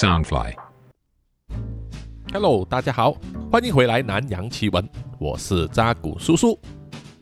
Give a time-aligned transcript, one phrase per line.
[0.00, 3.14] Soundfly，Hello，大家好，
[3.52, 4.88] 欢迎回来南洋奇闻，
[5.18, 6.58] 我是扎古叔叔。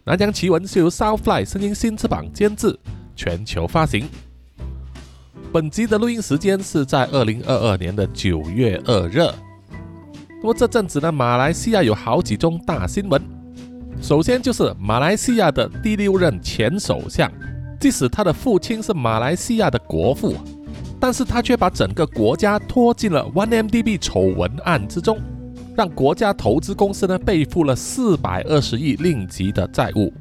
[0.05, 2.79] 南洋奇闻是由 Soundfly 声音新翅膀监制，
[3.17, 4.09] 全球发行。
[5.53, 9.29] 本集的录音时间是在二零二二年的九月二日。
[10.41, 13.21] 那么这阵子呢，马来西亚有好几宗大新闻。
[14.01, 17.29] 首先就是马来西亚的第六任前首相，
[17.81, 20.37] 即使他的父亲是马来西亚的国父。
[21.01, 25.19] 但是他却把整个国家拖进了 OneMDB 丑闻案之中，
[25.77, 30.13] 让国家投资公司呢背负了四百二十亿令吉的债务，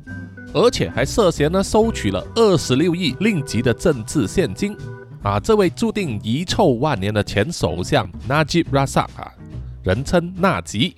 [0.54, 4.78] 而且还涉嫌呢收取了二十六亿令吉的政治现金。
[5.24, 9.34] 啊，这位注定遗臭万年的前首相 Najib Razak 啊，
[9.84, 10.96] 人称纳吉，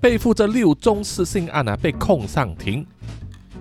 [0.00, 2.86] 背负着六宗失信案啊被控上庭，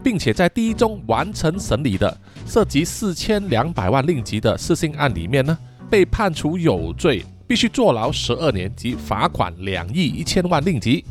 [0.04, 2.18] 并且在第一宗完成审理的。
[2.46, 5.58] 涉及四千两百万令吉的失信案里面呢，
[5.90, 11.04] 被判处有罪，必须坐牢十二年及罚款两亿一千万令吉。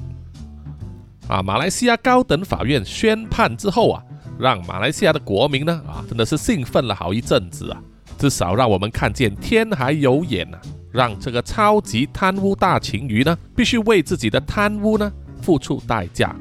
[1.28, 4.02] 啊，马来西亚高等法院宣判之后啊，
[4.38, 7.82] 让马来西亚的国民呢啊，真的是兴奋了好一阵子啊，
[8.16, 10.58] 至少让我们看见天还有眼呐，
[10.92, 16.34] 让这个超级贪污大情鱼呢，必须为自己的贪污呢付出代价。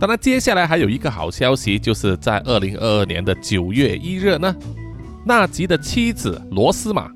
[0.00, 4.54] 当然，接下来还有一个好消息，就是在二零二二年的九月一日呢，
[5.24, 7.10] 纳吉的妻子罗斯玛，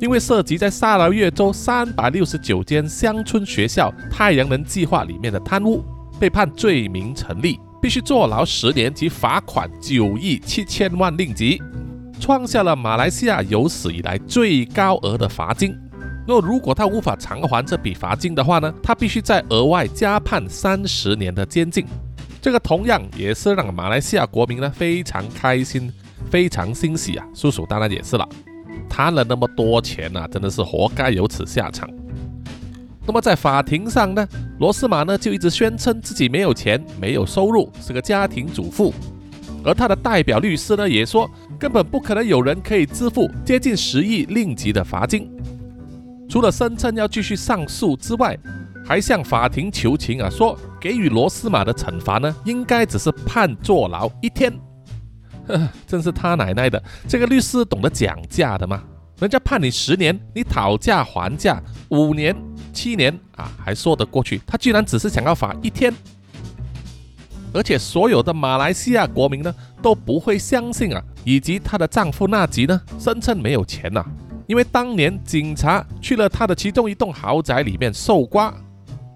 [0.00, 5.84] 因为涉及在沙劳越州三百六十九间乡村学校太阳能计划里面的贪污，
[6.18, 11.60] 被判罪名成立，必须坐牢十年及罚款九亿七千万令吉，
[12.18, 15.76] 创下了马来西亚有史以来最高额的罚金。
[16.28, 21.86] 若如果他无法偿还这笔罚金的话呢，他必须再额外加判三十年的监禁。
[22.42, 25.90] 这个同样也是让马来西亚国民呢非常开心、
[26.30, 27.26] 非常欣喜啊！
[27.34, 28.28] 叔叔当然也是了，
[28.90, 31.88] 贪了那么多钱呐，真的是活该有此下场。
[33.06, 34.28] 那么在法庭上呢，
[34.58, 38.92] 罗斯玛呢就一直宣称自己没有钱、没有收入，是个家庭主妇。
[39.64, 41.26] 而他的代表律师呢也说，
[41.58, 45.26] 根本不可能有人可以支付接近十亿令吉的罚金。
[46.28, 48.38] 除了声称要继续上诉之外，
[48.84, 54.52] 还向法庭求情啊，说给予罗斯玛的惩罚呢，应该只是判坐牢一天。
[55.46, 56.82] 呵， 真是他奶奶的！
[57.08, 58.82] 这个律师懂得讲价的吗？
[59.18, 62.36] 人家判你十年，你讨价还价五年、
[62.72, 64.40] 七年啊，还说得过去。
[64.46, 65.92] 他居然只是想要罚一天，
[67.54, 69.52] 而且所有的马来西亚国民呢
[69.82, 74.04] 都不会相信啊，以及她的丈夫纳吉呢，声称没有钱呐。
[74.48, 78.52] 因为当年警察去了他的其中一栋豪宅里面搜刮，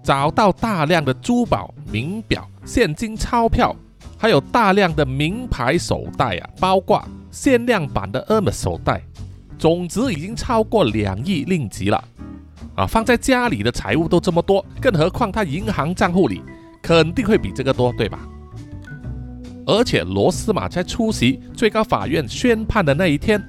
[0.03, 3.75] 找到大量的珠宝、名表、现金钞票，
[4.15, 9.01] 还有大量的名牌手袋啊，包括限量版的 Hermes 手袋，
[9.57, 12.01] 总值已经超过两亿令吉了。
[12.75, 16.43] 啊，放在家里的财物都这么多，更何况他银行账户里
[16.79, 18.19] 肯定会比这个多，对吧？
[19.65, 23.43] 而且罗斯玛在出席最高法院宣判的那一天。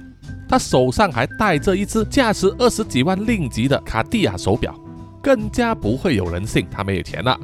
[0.47, 4.79] 他手上还戴着一只价值二十几万令吉的卡地亚手表，
[5.21, 7.39] 更加不会有人信他没有钱了。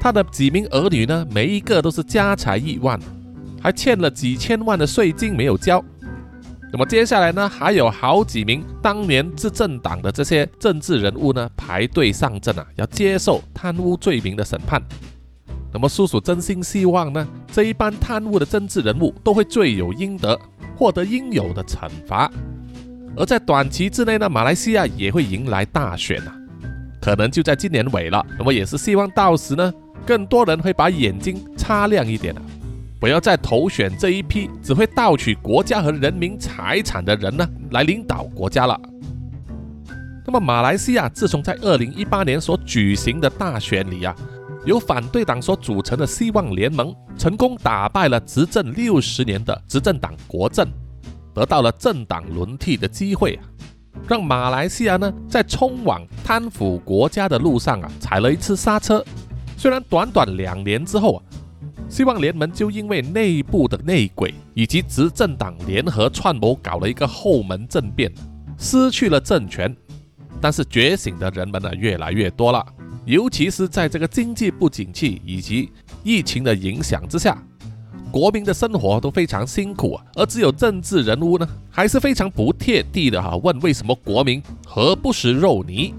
[0.00, 2.98] 他的几名儿女呢，每一个都是家财亿万，
[3.60, 5.84] 还欠了几千万的税金没有交。
[6.70, 14.82] 那么接下来呢，还有好几名当年执政党的这些政治人物呢，排队上阵啊，要接受贪污罪名的审判。
[15.72, 20.38] 那么叔叔真心希望呢，这一班贪污的政治人物都会罪有应得。
[20.78, 22.30] 获得应有的惩罚，
[23.16, 26.32] 而在短期之内呢，马来西亚也会迎来大选啊，
[27.00, 28.24] 可能就在今年尾了。
[28.38, 29.74] 那么也是希望到时呢，
[30.06, 32.42] 更多人会把眼睛擦亮一点啊，
[33.00, 38.80] 不要再投选这一批只会盗取国家和人民财产的人呢来领导国家了。
[40.24, 44.14] 那么马来西亚自从在二零一八年所举行的大选里啊。
[44.68, 50.68] 由反对党所组成的希望联盟成功打败了执政六十年的执政党国政，
[51.32, 53.48] 得到了政党轮替的机会啊，
[54.06, 59.02] 让马来西亚呢在冲往贪腐国家的路上啊踩了一次刹车。
[59.56, 61.22] 虽然短短两年之后啊，
[61.88, 68.12] 希望联盟就因为内部的内鬼以及执政党联合串谋搞了一个后门政变，
[68.58, 69.74] 失去了政权，
[70.42, 72.62] 但是觉醒的人们呢越来越多了。
[73.08, 75.70] 尤其是在这个经济不景气以及
[76.04, 77.42] 疫情的影响之下，
[78.12, 80.04] 国民的生活都非常辛苦啊。
[80.14, 85.94] 而只有政治人物呢，还是非常不贴地的哈，问为什么国民何不食肉糜？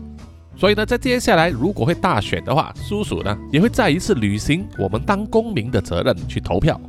[0.56, 6.80] 所以呢，在接下来如果会大选的话，叔叔呢也会再一次履行我们当公民的责任去投票。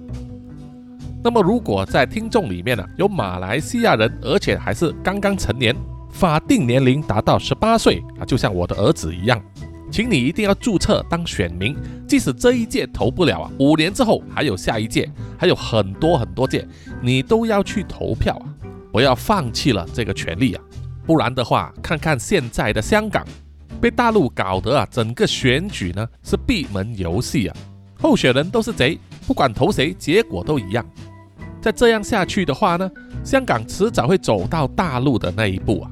[1.24, 5.74] 那么，如果在听众里面呢有马来西亚人，而且还是刚刚成年，
[6.10, 9.42] 法定年龄达到十八岁啊，就像我的儿子一样，
[9.90, 11.76] 请你一定要注册当选民。
[12.06, 16.66] 即使这一届投不了啊，五年之后还有下一届，还有很多很多届，
[17.02, 18.46] 你都要去投票啊！
[18.92, 20.62] 不要放弃了这个权利啊！
[21.06, 23.24] 不然的话，看看现在的香港，
[23.80, 27.56] 被大陆搞得啊，整个选举呢是闭门游戏啊，
[28.00, 30.84] 候选人都是贼，不管投谁，结果都一样。
[31.60, 32.90] 再这样下去的话呢，
[33.22, 35.90] 香港迟早会走到大陆的那一步啊，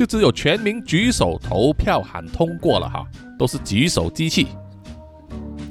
[0.00, 3.06] 就只有全民举手投票喊通过了哈，
[3.38, 4.46] 都是举手机器。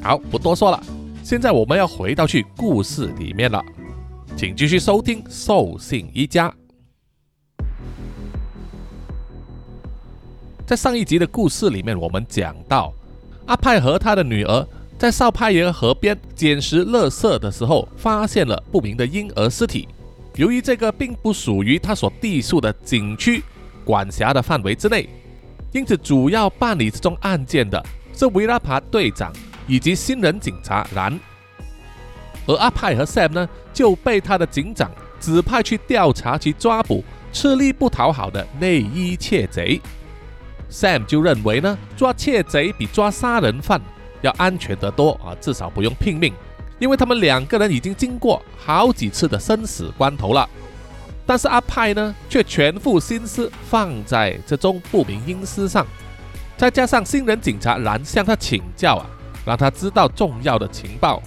[0.03, 0.79] 好，不多说了，
[1.23, 3.59] 现在我们要回到去故事里面了，
[4.37, 6.47] 请继续收听《兽性一家》。
[10.63, 12.93] 在上一集的故事里面，我们讲到
[13.47, 14.67] 阿派和他的女儿。
[14.99, 19.87] 在少派爷河边捡拾垃圾的时候，发现了不明的婴儿尸体。
[20.35, 23.43] 由于这个并不属于他所地属的景区
[23.89, 25.09] 管辖的范围之内，
[25.71, 27.83] 因此主要办理这宗案件的
[28.13, 29.33] 是维拉帕队长
[29.65, 31.19] 以及新人警察然。
[32.45, 37.03] 而阿派和 Sam 呢，就被他的警长指派去调查去抓捕
[37.33, 39.81] 吃力不讨好的内衣窃贼。
[40.69, 43.81] Sam 就认为呢，抓窃贼比抓杀人犯。
[44.21, 46.31] 要安全得多啊，至少不用拼命，
[46.77, 50.47] 因为他们两个人已经经过好几次的生死关头了。
[51.29, 55.85] 但是阿派呢，却全副心思放在这宗不明阴尸上，
[56.57, 59.05] 再加上新人警察然向他请教啊，
[59.45, 61.21] 让他知道重要的情报，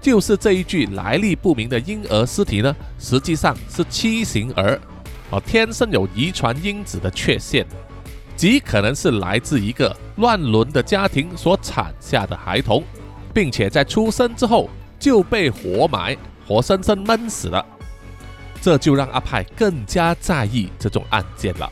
[0.00, 4.80] 就是这一具来历不明的婴儿尸体呢，实际上是畸形儿，
[5.30, 7.66] 哦，天生有遗传因子的缺陷。
[8.36, 12.84] 极可能是来自一个乱伦的家庭所产下的孩童，
[13.34, 14.70] 并且在出生之后
[15.00, 16.16] 就被活埋、
[16.46, 17.66] 活生生闷死了。
[18.60, 21.70] 这就让阿派更加在意这种案件了。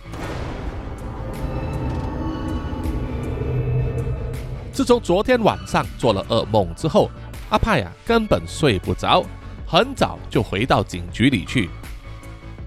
[4.72, 7.10] 自从昨天晚上做了噩梦之后，
[7.50, 9.24] 阿派啊根本睡不着，
[9.66, 11.68] 很早就回到警局里去。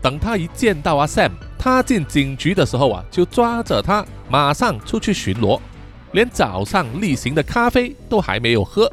[0.02, 1.32] 等他一见到阿 Sam。
[1.64, 5.60] 他进警局的时候啊，就抓着他马上出去巡逻，
[6.12, 8.92] 连早上例行的咖啡都还没有喝。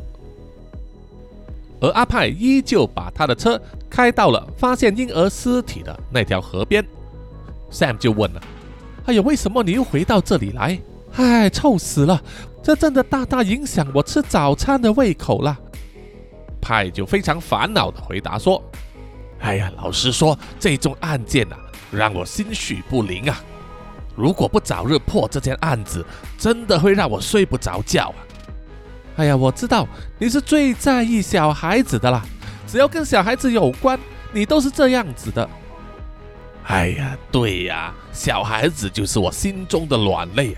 [1.81, 6.85] 而阿派依旧把他的车开到了发现婴儿尸体的那条河边。
[7.71, 8.41] Sam 就问了
[9.07, 10.79] ：“哎呀，为什么你又回到这里来？
[11.15, 12.23] 唉，臭死了！
[12.63, 15.59] 这真的大大影响我吃早餐的胃口了。”
[16.61, 18.63] 派就非常烦恼的回答说
[19.41, 21.59] ：“哎呀，老实说，这宗案件啊。”
[21.91, 23.43] 让我心绪不宁啊！
[24.15, 26.05] 如果不早日破这件案子，
[26.37, 28.21] 真的会让我睡不着觉啊！
[29.19, 29.87] 哎呀，我知道
[30.17, 32.23] 你是最在意小孩子的啦，
[32.69, 33.99] 只要跟小孩子有关，
[34.32, 35.50] 你都是这样子的。
[36.69, 40.56] 哎呀，对呀，小孩子就是我心中的软肋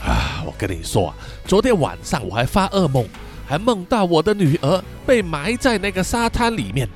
[0.00, 0.06] 啊！
[0.06, 1.14] 啊，我跟你说，啊
[1.44, 3.04] 昨天晚上我还发噩梦，
[3.44, 6.88] 还梦到我的女儿被埋在那个沙滩里面，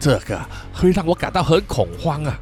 [0.00, 0.40] 这个
[0.72, 2.40] 会让我感到很恐慌啊！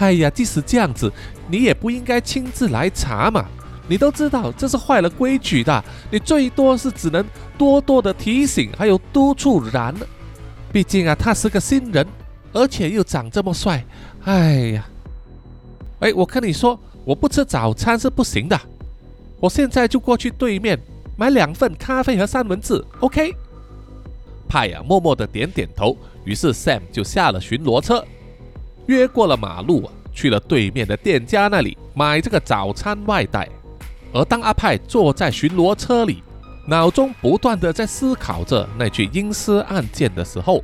[0.00, 1.12] 哎呀，即使这样子，
[1.46, 3.46] 你也不应该亲自来查嘛。
[3.90, 7.26] 你都知道这是坏了规矩的，你最多是只能
[7.58, 9.92] 多多的提醒，还有督促然。
[10.72, 12.06] 毕竟啊，他是个新人，
[12.52, 13.84] 而且又长这么帅。
[14.22, 14.86] 哎呀，
[15.98, 18.56] 哎，我跟你说，我不吃早餐是不行的。
[19.40, 20.78] 我现在就过去对面
[21.16, 22.84] 买两份咖啡和三文治。
[23.00, 23.34] OK。
[24.48, 25.96] 派呀，默默的点点头。
[26.24, 28.04] 于是 Sam 就下了巡逻车。
[28.86, 33.48] 越过了马路，去了对面的店家那里买这个早餐外带。
[34.12, 36.22] 而当阿派坐在巡逻车里，
[36.66, 40.62] 脑中不断的在思考着那具阴尸案件的时候，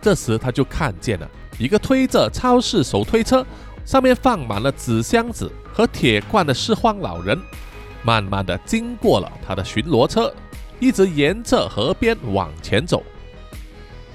[0.00, 3.44] 这时他就看见了一个推着超市手推车，
[3.84, 7.40] 上面放满了纸箱子和铁罐的拾荒老人，
[8.02, 10.32] 慢慢的经过了他的巡逻车，
[10.80, 13.02] 一直沿着河边往前走。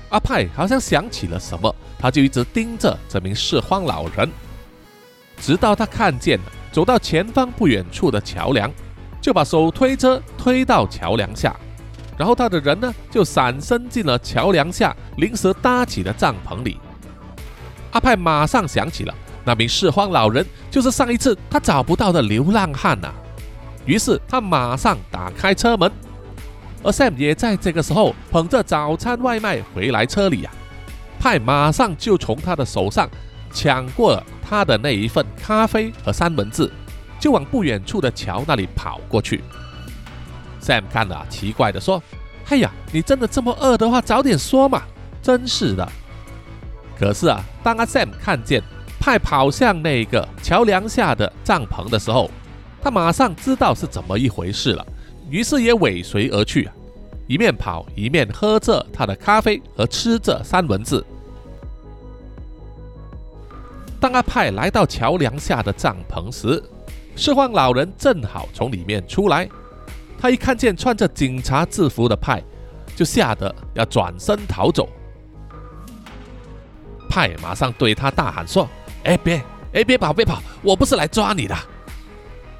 [0.10, 1.74] 阿派好像想起了什么。
[2.00, 4.30] 他就一直盯着这名拾荒老人，
[5.39, 6.39] 直到他看见
[6.72, 8.72] 走到前方不远处的桥梁，
[9.22, 11.56] 就把手推车推到桥梁下，
[12.17, 16.79] 然后他的人呢就闪身进了桥梁下临时搭起的帐篷里。
[17.91, 19.15] 阿派马上想起了
[19.46, 23.10] 那名拾荒老人就是上一次他找不到的流浪汉呐，
[23.86, 25.89] 于是他马上打开车门，
[26.84, 30.51] 而 Sam 也在这个时候捧着早餐外卖回来车里呀。
[31.20, 33.10] 派马上就从他的手上
[33.51, 36.72] 抢过了他的那一份咖啡和三文治，
[37.20, 39.44] 就往不远处的桥那里跑过去。
[40.62, 42.01] Sam 看了，奇怪的说
[42.50, 44.84] ：“哎呀，你真的这么饿的话，早点说嘛！
[45.22, 45.88] 真是的。”
[46.98, 48.63] 可是啊，当阿 Sam 看见
[49.00, 52.32] 派跑向那个桥梁下的帐篷的时候，
[52.82, 54.86] 他马上知道是怎么一回事了，
[55.30, 56.70] 于是也尾随而去，
[57.27, 61.04] 一面跑一面喝着他的咖啡和吃着三文治。
[64.00, 66.63] 当阿派来到桥梁下的帐篷时，
[67.16, 69.50] 释放老人正好从里面出来。
[70.20, 72.42] 他一看见穿着警察制服的派，
[72.96, 74.88] 就吓得要转身逃走。
[77.10, 78.68] 派马上对他大喊说
[79.04, 79.42] ：“哎，别，
[79.74, 80.42] 哎，别跑，别跑！
[80.62, 81.56] 我不是来抓你的。”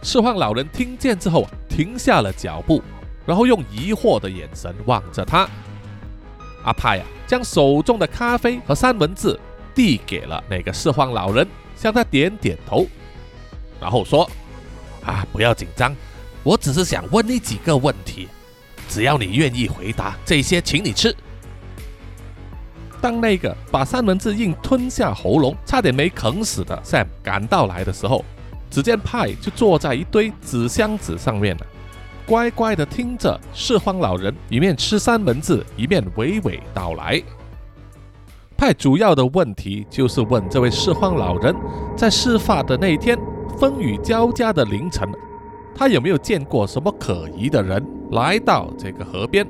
[0.02, 2.82] 释放老人听见之后停下了脚步，
[3.26, 5.48] 然后用疑惑的眼神望着他。
[6.64, 9.40] 阿派呀，将手中的咖啡和三文治
[9.78, 12.88] 递给了那个拾荒老人，向他点点头，
[13.80, 14.28] 然后说
[15.06, 15.96] ：“啊，不要紧张，
[16.42, 18.28] 我只是想问你几个问题，
[18.90, 21.16] 只要你愿意回答，这些请你吃。”
[23.00, 28.26] 当那个把三文治硬吞下喉咙，差点没啃死的 Sam 赶到来的时候，
[28.72, 31.68] 只见派就坐在一堆纸箱子上面了，
[32.26, 37.22] 乖乖的听着拾荒老人一面吃三文治，一面娓娓道来。
[38.58, 41.56] 派主要的问题就是问这位拾荒老人，
[41.96, 43.16] 在事发的那一天
[43.56, 45.08] 风雨交加的凌晨，
[45.76, 49.48] 他有没有见过什么可疑的人来到这个河边？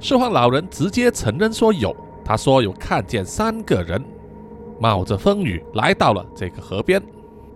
[0.00, 1.94] 拾荒老人直接承认说有。
[2.24, 4.00] 他说有看见三个人
[4.78, 7.02] 冒着风雨来到了这个河边，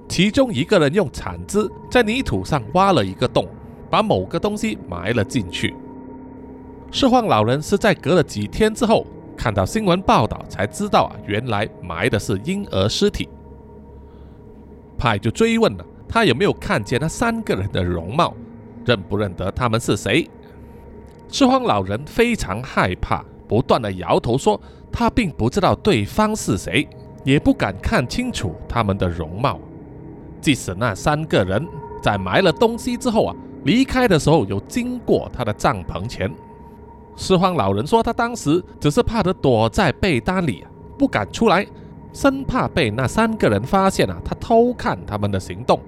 [0.09, 3.49] 其中一个人用铲子在泥土上挖了一个洞，
[3.89, 5.75] 把某个东西埋了进去。
[6.91, 13.29] 拾荒老人是在隔了几天之后看到新闻报道才知道啊，原来埋的是婴儿尸体。
[14.99, 18.35] 派就追问了他有没有看见那三个人的容貌，
[18.85, 20.29] 认不认得他们是谁？
[21.29, 23.25] 拾荒老人非常害怕。
[23.49, 26.89] 不断的摇头说，他并不知道对方是谁，
[27.23, 29.61] 也不敢看清楚他们的容貌。
[30.41, 31.65] 即使那三个人
[32.03, 36.29] 在埋了东西之后啊，离开的时候有经过他的帐篷前，
[37.17, 40.65] 拾荒老人说，他当时只是怕得躲在被单里，
[40.97, 41.67] 不敢出来，
[42.13, 45.81] 生怕被那三个人发现啊，他偷看他们的行动。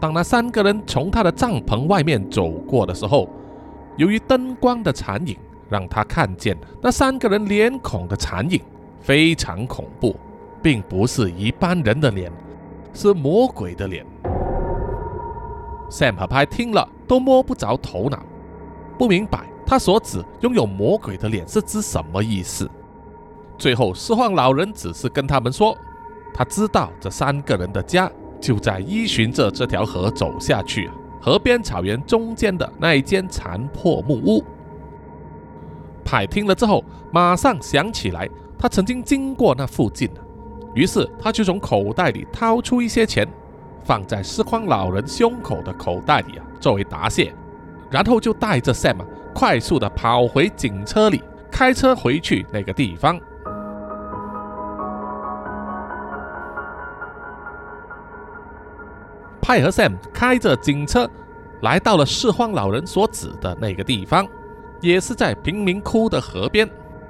[0.00, 3.28] 当那三个人从他的帐篷外面走过的时候，
[3.96, 5.36] 由于灯光的残影。
[5.68, 8.60] 让他看见那三个人脸孔的残影，
[9.00, 10.14] 非常恐怖，
[10.62, 12.30] 并不是一般人的脸，
[12.92, 14.06] 是魔鬼的脸。
[15.90, 18.20] Sam 和派听了都摸不着头脑，
[18.96, 22.70] 不明白他所指拥有魔鬼的脸是指什么意思。
[23.58, 25.76] 最后，拾荒老人只是跟他们说，
[26.32, 30.88] 他知道这三个人的家就在依循着这条河走下去，
[31.20, 34.44] 河边草原中间的那一间残破木屋。
[36.04, 40.08] 派听了之后，马上想起来，他曾经经过那附近，
[40.74, 43.26] 于是他就从口袋里掏出一些钱，
[43.82, 47.34] 放在拾荒老人胸口的口袋里啊，作为答谢，
[47.90, 48.98] 然后就带着 Sam
[49.38, 53.20] 快速的跑回警车里，开车回去那个地方。
[59.42, 61.06] 派和 Sam 开着警车，
[61.60, 64.26] 来到了拾荒老人所指的那个地方。
[64.80, 66.66] 也是在贫民窟的河边，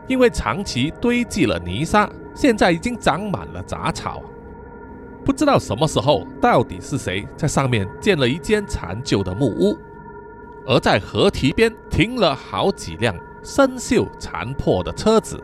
[0.08, 4.20] 因为长期堆积了泥沙，现在已经长满了杂草。
[5.24, 9.78] 不知道什么时候，到底是谁在上面建了一间残旧的木屋，
[10.66, 15.40] 而在河堤边停了好几辆生锈残破的车子，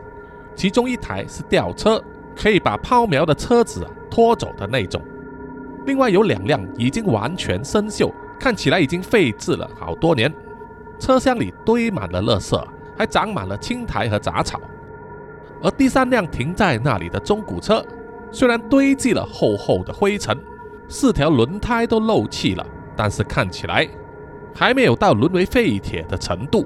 [0.55, 2.03] 其中一台是吊车，
[2.35, 5.01] 可以把抛锚的车子啊拖走的那种。
[5.85, 10.31] 另外有两辆已经完全生锈，看起来已经废置了好多年。
[10.99, 12.61] 车厢里堆满了垃圾，
[12.97, 14.59] 还长满了青苔和杂草。
[15.61, 17.83] 而第三辆停在那里的中古车，
[18.31, 20.37] 虽然堆积了厚厚的灰尘，
[20.89, 22.65] 四条轮胎都漏气了，
[22.95, 23.87] 但是看起来
[24.53, 26.65] 还没有到沦为废铁的程度。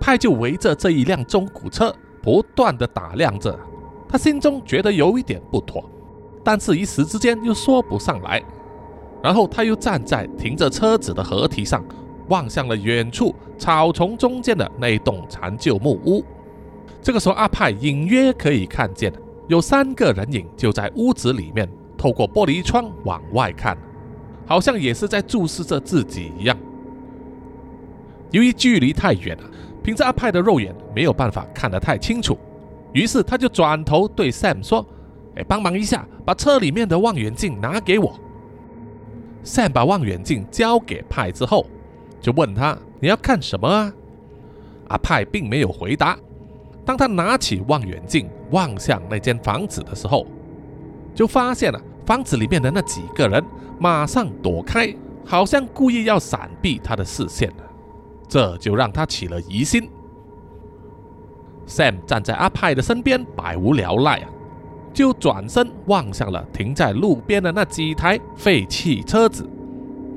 [0.00, 3.58] 派就围着这一辆中古车不断的打量着，
[4.08, 5.88] 他心中觉得有一点不妥，
[6.42, 8.42] 但是一时之间又说不上来。
[9.22, 11.84] 然后他又站在停着车子的河堤上。
[12.28, 16.24] 望向了远处草丛中间的那栋残旧木屋。
[17.02, 19.12] 这个时候，阿派隐约可以看见
[19.46, 23.76] 有三个人影就在屋子里面，透过玻璃窗往外看，
[24.46, 26.56] 好像也是在注视着自己一样。
[28.30, 29.44] 由于距离太远了，
[29.82, 32.38] 凭着阿派的肉眼没有办法看得太清楚，
[32.92, 34.84] 于是他就转头对 Sam 说
[35.36, 38.18] ：“哎，帮忙一下，把车里面的望远镜拿给我。
[39.44, 41.66] ”Sam 把望远镜交给派之后。
[42.20, 43.92] 就问他你要看什么啊？
[44.88, 46.18] 阿派并没有回答，
[46.82, 50.26] 当他拿起望远镜望向那间房子的时候，
[51.14, 53.42] 就发现了房子里面的那几个人
[53.78, 54.94] 马上躲开，
[55.24, 57.48] 好像故意要闪避他的视线
[58.28, 59.88] 这就让他起了疑心。
[61.66, 64.28] Sam 站在阿派的身边，百无聊赖啊，
[64.92, 69.48] 就转身望向了停在路边的那几台废弃车子。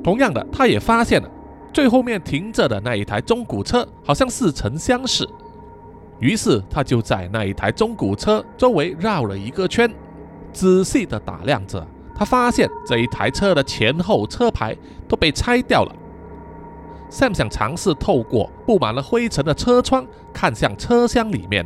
[0.04, 1.30] 同样的，他也发现了
[1.72, 5.28] 最后面停着的那一台中古车，好像似曾相识。
[6.20, 9.90] 于是他就在那一台中古车周围绕了一个圈，
[10.58, 11.86] 仔细的打量着。
[12.16, 14.76] 他发现这一台车的前后车牌
[15.08, 15.96] 都被拆掉了。
[17.12, 21.64] Sam 想尝试透过布满了灰尘的车窗看向车厢里面，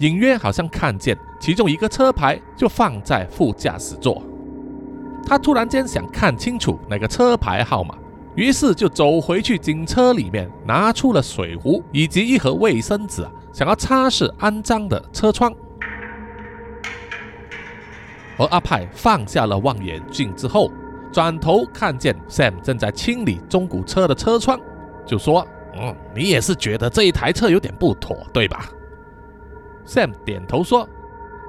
[0.00, 4.22] 隐约好像看见其中一个车牌就放在副驾驶座。
[5.26, 7.96] 他突然间想看清楚那个车牌号码，
[8.34, 13.26] 于是就走回去警车里面，拿出了水壶以及一盒卫生纸。
[13.54, 15.52] 想要擦拭肮脏的车窗，
[18.38, 20.70] 而阿派放下了望远镜之后，
[21.12, 24.58] 转头看见 Sam 正在清理中古车的车窗，
[25.04, 28.66] 就说：“嗯，你也是觉得这一台车有点不妥，对吧
[29.84, 30.88] ？”Sam 点头说：“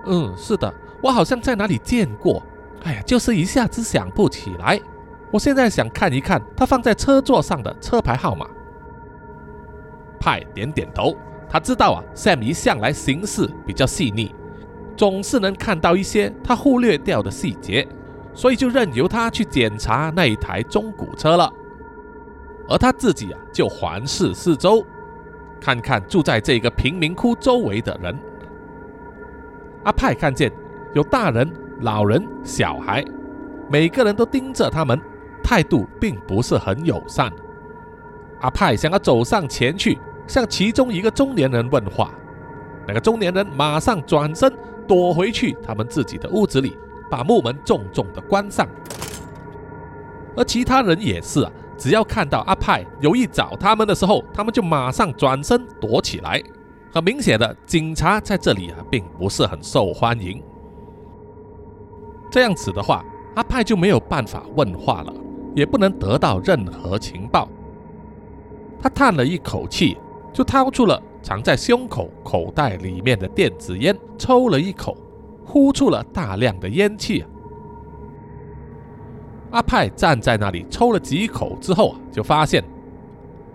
[0.08, 2.42] 嗯，是的，我好像在哪里见过。
[2.84, 4.80] 哎呀，就是一下子想不起来。
[5.32, 8.48] 我现在想看一看他放在车座上的车牌号码。”
[10.20, 11.16] 派点点头。
[11.52, 14.36] 他知道啊，Sam 一向来行事比较细腻，
[15.00, 17.88] 总是能看到一些他忽略掉的细节，
[18.34, 21.50] 所以就任由他去检查那一台中古车了。
[22.68, 24.86] 而他自己啊，就环视四周，
[25.58, 28.20] 看看住在这个贫民窟周围的人。
[29.86, 30.52] 阿派看见
[30.94, 33.02] 有大人、老人、小孩，
[33.70, 35.00] 每个人都盯着他们，
[35.42, 37.32] 态度并不是很友善。
[38.42, 39.98] 阿派想要走上前去。
[40.28, 42.12] 向其中一个中年人问话，
[42.86, 44.54] 那个中年人马上转身
[44.90, 46.76] 躲回去他们自己的屋子里，
[47.12, 48.68] 把木门重重的关上。
[50.36, 56.42] 而其他人也是啊，只要看到阿派有意找他们的时候，他们就马上转身躲起来。
[56.92, 60.44] 很明显的，警察在这里啊，并不是很受欢迎。
[62.32, 65.14] 这样子的话，阿派就没有办法问话了，
[65.56, 67.48] 也不能得到任何情报。
[68.82, 69.98] 他叹了一口气。
[70.32, 74.96] 就掏出了藏在胸口口袋里面的电子烟，抽了一口，
[75.46, 77.24] 呼出了大量的烟气。
[79.52, 82.64] 阿派站在那里抽了几口之后啊，就发现，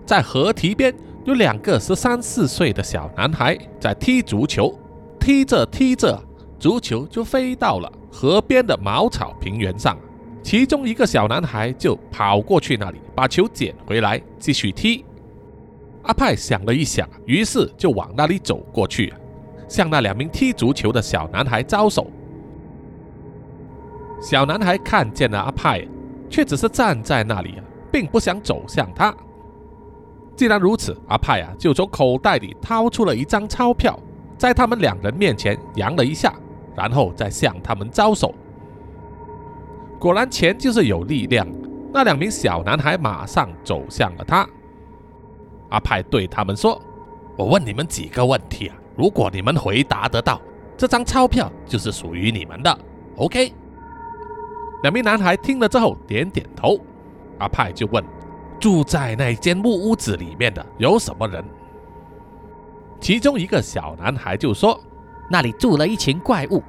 [0.05, 4.77] 在河堤边有两个十三四岁的小男孩在踢足球，
[5.19, 6.21] 踢着踢着，
[6.59, 9.97] 足球就飞到了河边的茅草平原上，
[10.43, 15.05] 其中一个小男孩就跑过去那里，把球捡回来继续踢。
[16.05, 19.13] 阿派想了一想，于是就往那里走过去，
[19.67, 22.07] 向那两名踢足球的小男孩招手。
[24.21, 25.85] 小男孩看见了阿派，
[26.29, 29.13] 却只是站在那里，并不想走向他。
[30.35, 33.99] 既然如此，阿派啊，就从口袋里掏出了一张钞票，
[34.37, 36.35] 在他们两人面前扬了一下，
[36.75, 38.33] 然后再向他们招手。
[39.99, 41.47] 果然，钱就是有力量。
[41.91, 44.47] 那两名小男孩马上走向了他。
[45.69, 46.81] 阿派对他们说
[47.37, 50.39] ：“我问你们几个问题啊，如果你们回答得到，
[50.77, 52.79] 这张钞票就是属于你们的。
[53.17, 53.53] ”OK。
[54.83, 56.77] 两名男孩听了之后点点头。
[57.39, 58.03] 阿派就问
[58.59, 61.43] ：“住在那间木屋子里面的有什么人？”
[63.01, 64.79] 其中一个小男孩就说
[65.29, 66.63] ：“那里住了一群怪物。”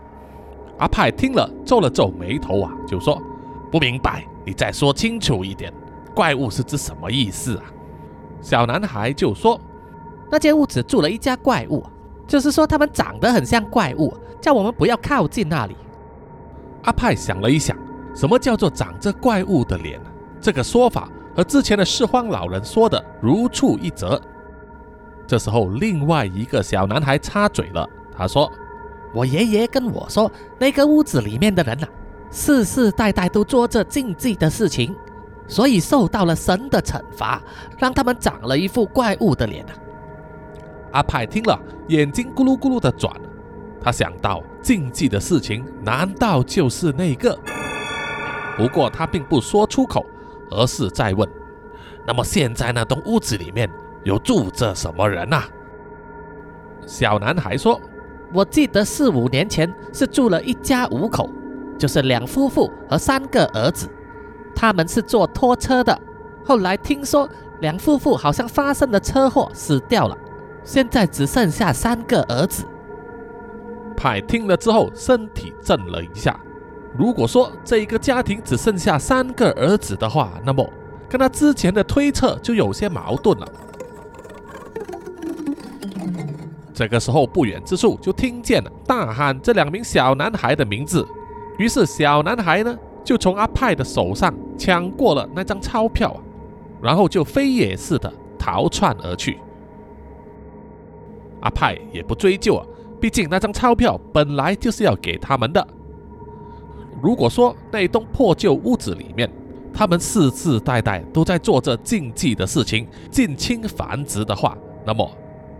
[0.78, 3.22] 阿派听了皱了皱眉头啊，就说
[3.70, 5.72] ：“不明白，你再说清楚一点，
[6.14, 7.64] 怪物是指什么意思啊？”
[8.46, 9.60] 小男孩就说
[10.30, 11.82] ：“那间屋子住了一家怪物，
[12.28, 15.76] 就是说他们长得很像怪物，叫我们不要靠近那里。”
[16.86, 17.76] 阿派想了一想，
[18.14, 20.00] 什么叫做长着怪物的脸？
[20.40, 24.22] 这个说法和之前的拾荒老人说的如出一辙。
[25.26, 27.84] 这时候，另外一个小男孩插嘴了，
[28.16, 28.48] 他说
[29.12, 31.88] ：“我爷爷跟我说，那个屋子里面的人呐，
[32.30, 34.94] 世世代代都做着禁忌的事情。”
[35.48, 37.40] 所以受到了神的惩罚，
[37.78, 39.72] 让他们长了一副怪物的脸啊！
[40.92, 43.14] 阿派听了，眼睛咕噜咕噜的转，
[43.80, 47.38] 他想到禁忌的事情，难道就是那个？
[48.56, 50.04] 不过他并不说出口，
[50.50, 51.28] 而是在问：
[52.06, 53.70] 那么现在那栋屋子里面
[54.04, 55.44] 有住着什么人啊？
[56.86, 57.80] 小男孩说
[58.32, 61.28] ：“我记得四五年前是住了一家五口，
[61.78, 63.88] 就是两夫妇和三个儿子。”
[64.56, 66.00] 他们是坐拖车的，
[66.42, 67.28] 后来听说
[67.60, 70.16] 两夫妇好像发生了车祸死掉了，
[70.64, 72.64] 现在只剩下三个儿子。
[73.94, 76.40] 派听了之后，身体震了一下。
[76.96, 80.66] 如果说这一个家庭只剩下三个儿子的话，那么
[81.08, 83.46] 跟他之前的推测就有些矛盾了。
[86.72, 91.06] 这个时候，不远之处就听见了大喊这两名小男孩的名字。
[91.58, 96.20] 于是，小男孩呢就从阿派的手上抢过了那张钞票，
[96.82, 99.38] 然后就飞也似的逃窜而去。
[101.40, 102.66] 阿派也不追究啊，
[103.00, 105.64] 毕竟那张钞票本来就是要给他们的。
[107.00, 109.30] 如果说那栋破旧屋子里面，
[109.72, 115.08] 他们世世代代都在做着禁忌的事情，近亲繁殖的话，那么。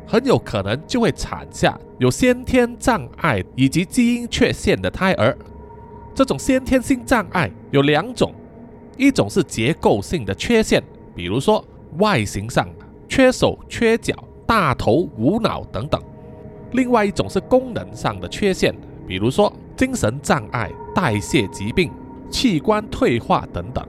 [0.09, 5.37] 很有可能就会产下有先天障碍以及基因缺陷的胎儿。
[6.17, 8.33] 这种先天性障碍有两种，
[8.97, 10.83] 一种是结构性的缺陷，
[11.15, 11.63] 比如说
[11.99, 12.67] 外形上
[13.07, 14.15] 缺手缺脚、
[14.47, 16.01] 大头无脑等等；
[16.73, 18.75] 另外一种是功能上的缺陷，
[19.07, 21.93] 比如说精神障碍、代谢疾病、
[22.31, 23.87] 器官退化等等。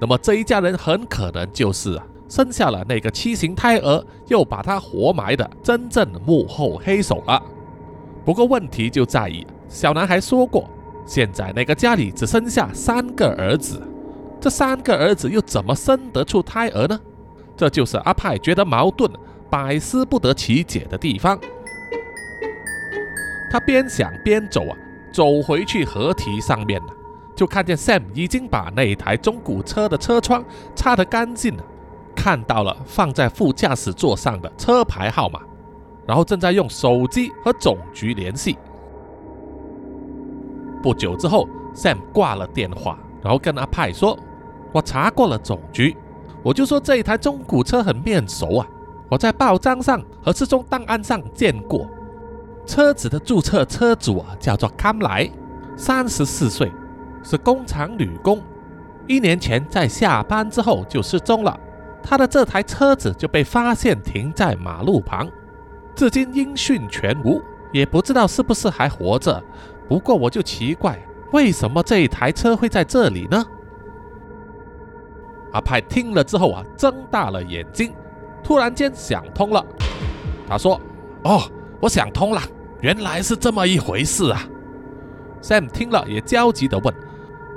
[0.00, 2.00] 那么这一家人很可能就是。
[2.26, 7.42] 生下了那个畸形胎儿，又把他活埋的真正幕后黑手了。
[8.24, 10.66] 不过问题就在于，小男孩说过，
[11.04, 13.82] 现在那个家里只剩下三个儿子，
[14.40, 16.98] 这三个儿子又怎么生得出胎儿呢？
[17.56, 19.10] 这就是阿派觉得矛盾、
[19.50, 21.38] 百思不得其解的地方。
[23.50, 24.76] 他边想边走啊，
[25.12, 26.88] 走回去河堤上面了，
[27.36, 30.42] 就看见 Sam 已经把那台中古车的车窗
[30.74, 31.64] 擦得干净了。
[32.16, 35.40] 看到了放在副驾驶座上的车牌号码，
[36.06, 38.56] 然后正在用手机和总局联系。
[40.82, 44.18] 不久之后，Sam 挂了电话，然后跟阿派说
[44.72, 45.96] ：“我查过了总局，
[46.42, 48.66] 我就说这一台中古车很面熟啊，
[49.08, 51.88] 我在报章上和失踪档案上见过。
[52.66, 55.30] 车子的注册车主啊，叫做康莱，
[55.76, 56.72] 三十四岁，
[57.22, 58.42] 是工厂女工，
[59.06, 61.58] 一年前在下班之后就失踪了。”
[62.04, 65.28] 他的这台车子就被发现停在马路旁，
[65.94, 67.40] 至今音讯全无，
[67.72, 69.40] 也不知道是不是还活着。
[69.88, 70.98] 不过我就奇怪，
[71.32, 73.44] 为什么这一台车会在这里呢？
[75.52, 77.92] 阿派听了之后啊，睁大了眼睛，
[78.42, 79.64] 突然间想通了。
[80.48, 80.80] 他说
[81.24, 81.42] ：“哦，
[81.80, 82.40] 我想通了，
[82.80, 84.42] 原来是这么一回事啊。
[85.42, 86.94] ”Sam 听了也焦急地问：“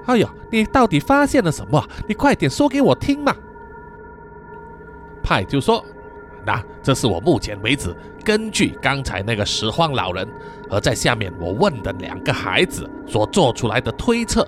[0.08, 1.82] 哎呀，你到底发现了什么？
[2.08, 3.34] 你快点说给我听嘛！”
[5.24, 5.84] 派就说
[6.46, 10.28] ：“那这是我目前为止根据刚才那个拾荒老人
[10.70, 14.48] 和在下面我问的两个孩子所做出来的推测，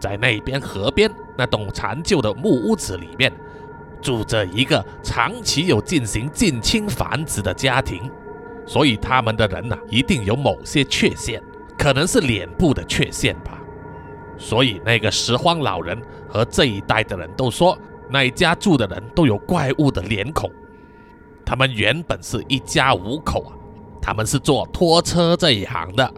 [0.00, 3.30] 在那边河边那栋残旧的木屋子里面，
[4.00, 8.10] 住着一个长期有进行近亲繁殖的家庭，
[8.66, 11.42] 所以他们的人呐一定有某些缺陷，
[11.76, 13.60] 可能是脸部的缺陷吧。
[14.38, 20.52] 所以那个拾荒老人和这一代的人都说。”那一家住的人都有怪物的脸孔，
[21.44, 23.52] 他们原本是一家五口啊，
[24.00, 26.12] 他们是做拖车这一行的。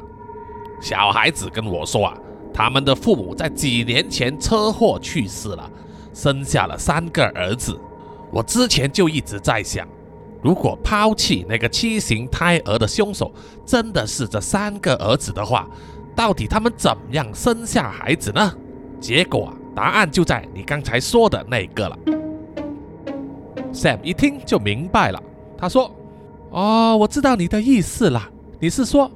[0.80, 2.16] 小孩子跟我说啊，
[2.52, 5.70] 他们的父母在几年前车祸去世了，
[6.12, 7.78] 生下了三个儿子。
[8.30, 9.86] 我之前就一直在想，
[10.42, 13.32] 如果抛弃那个畸形胎儿的凶手
[13.64, 15.68] 真的是这三个儿子的话，
[16.14, 18.52] 到底他们怎么样生下孩子呢？
[19.00, 19.52] 结果。
[19.76, 21.98] 答案就在你刚才说的那个了。
[23.76, 25.22] Sam 一听就明白了，
[25.58, 25.94] 他说
[26.50, 28.22] ：“哦，我知道你的意思了。
[28.58, 29.10] 你是说，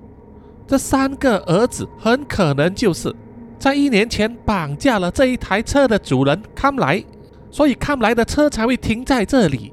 [0.67, 3.15] 这三个儿子很可能就是
[3.59, 7.03] 在一年前绑架了这一台车的主人康莱，
[7.51, 9.73] 所以康莱的车才会停在这里，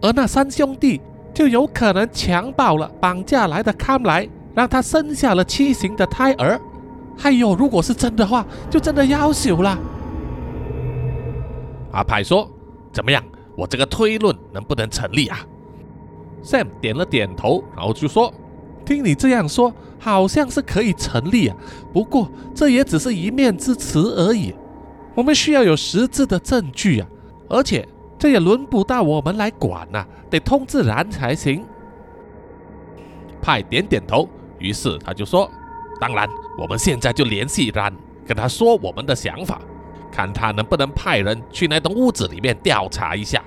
[0.00, 1.00] 而那三兄弟
[1.34, 6.60] 就有可能强暴了绑架来的康莱，让他生下了畸形的胎儿。”
[7.24, 9.76] 哎呦，如果是真的话，就真的要朽了。
[11.90, 12.48] 阿派说
[12.92, 13.20] ：“怎么样，
[13.58, 15.44] 我这个推论能不能成立啊
[16.44, 18.32] ？”Sam 点了点头，然后就说
[18.86, 21.56] ：“听你这样说，好像是可以成立啊。
[21.92, 24.54] 不过这也只是一面之词而已，
[25.16, 27.08] 我们需要有实质的证据啊。
[27.48, 27.84] 而且
[28.16, 31.64] 这也轮不到我们来管呐，得通知然才行。”
[33.42, 34.28] 派点点头，
[34.60, 35.50] 于是他就说。
[36.00, 37.92] 当然，我们现在就联系然，
[38.24, 39.60] 跟他说我们的想法，
[40.10, 43.42] 看他能不能派人去那栋屋子里面调查一下。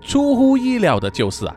[0.00, 1.54] 出乎意料的就是啊，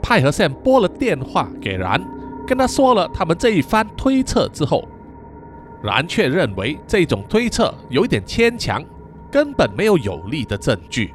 [0.00, 2.00] 派和线拨了电话给然，
[2.46, 4.88] 跟他说了他们这一番推测之后，
[5.82, 8.82] 然却认为这种推测有一点牵强，
[9.30, 11.12] 根本没有有力的证据。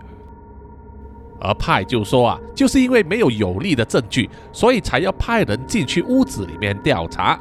[1.39, 7.39] 而派就说啊，就是因为没有有力的证据，所以才要派人进去屋子里面调查。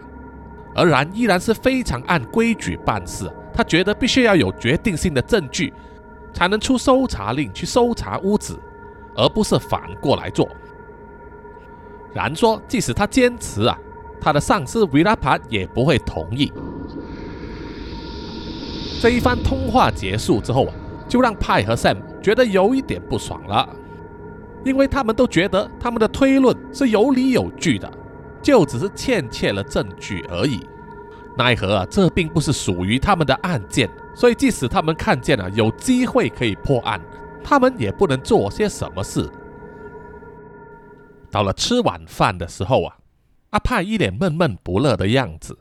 [0.75, 5.73] 而然依然是非常按规矩办事，他觉得必须要有决定性的证据，
[6.33, 8.59] 才能出搜查令去搜查屋子，
[9.15, 10.49] 而不是反过来做。
[12.15, 13.79] 然说，即使他坚持啊，
[14.21, 16.53] 他的上司维拉帕也不会同意。
[19.01, 20.75] 这一番通话结束之后啊，
[21.09, 23.69] 就让派和 Sam 觉得有一点不爽了，
[24.65, 27.91] 因为他们都觉得他们的推论是有理有据的。
[28.43, 30.67] 就只是欠缺了证据而已，
[31.39, 37.01] 奈何啊，这并不是属于他们的案件，所以即使他们看见了有机会可以破案，
[37.45, 39.31] 他们也不能做些什么事。
[41.31, 42.97] 到了吃晚饭的时候啊，
[43.51, 45.57] 阿派一脸闷闷不乐的样子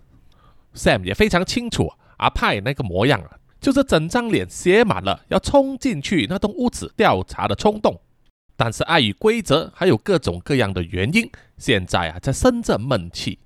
[0.73, 3.29] ，Sam 也非常清楚阿派那个模样啊，
[3.61, 7.97] 就是整张脸写满了要冲进去那栋屋子调查的冲动。
[8.63, 13.39] 但是碍于规则，还有各种各样的原因，现在啊在生着闷气。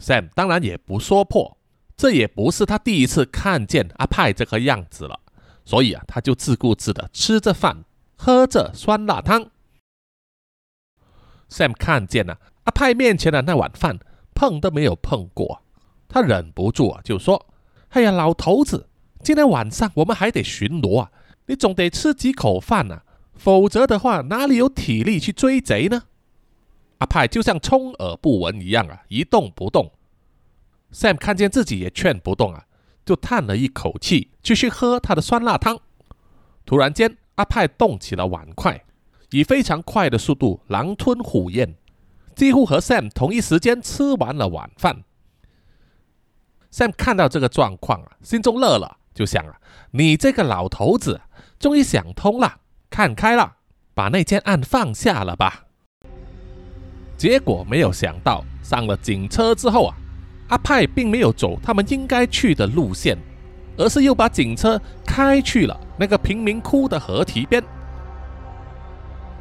[0.00, 1.56] Sam 当然也不说破，
[1.96, 5.20] 这也不是他第一次看见阿派这个样子了，
[5.64, 7.84] 所以啊他就自顾自的吃着饭，
[8.16, 9.48] 喝着酸辣汤。
[11.48, 14.00] Sam 看见了阿派面前的那碗饭，
[14.34, 15.62] 碰都没有碰过，
[16.08, 17.46] 他忍不住啊就说
[17.90, 18.88] ：“哎呀，老头子，
[19.22, 21.12] 今天晚上我们还得巡逻啊，
[21.46, 23.04] 你总得吃几口饭啊。”
[23.42, 26.04] 否则的话，哪里有体力去追贼呢？
[26.98, 29.90] 阿派就像充耳不闻一样啊，一动不动。
[30.92, 32.66] Sam 看见自己也劝不动啊，
[33.04, 35.80] 就叹了一口气，继续喝他的酸辣汤。
[36.64, 38.80] 突然间，阿派动起了碗筷，
[39.30, 41.74] 以非常快的速度狼吞虎咽，
[42.36, 45.02] 几乎和 Sam 同一时间吃完了晚饭。
[46.70, 51.20] Sam 看到这个状况啊，心中乐了，就想啊，你这个老头子
[51.58, 52.60] 终于想通了。
[52.92, 53.50] 看开了，
[53.94, 55.64] 把那件案放下了吧。
[57.16, 59.96] 结果没有想到，上了警车之后啊，
[60.48, 63.16] 阿派并没有走他们应该去的路线，
[63.78, 67.64] 而是又把警车开去了那个贫民窟的河堤边。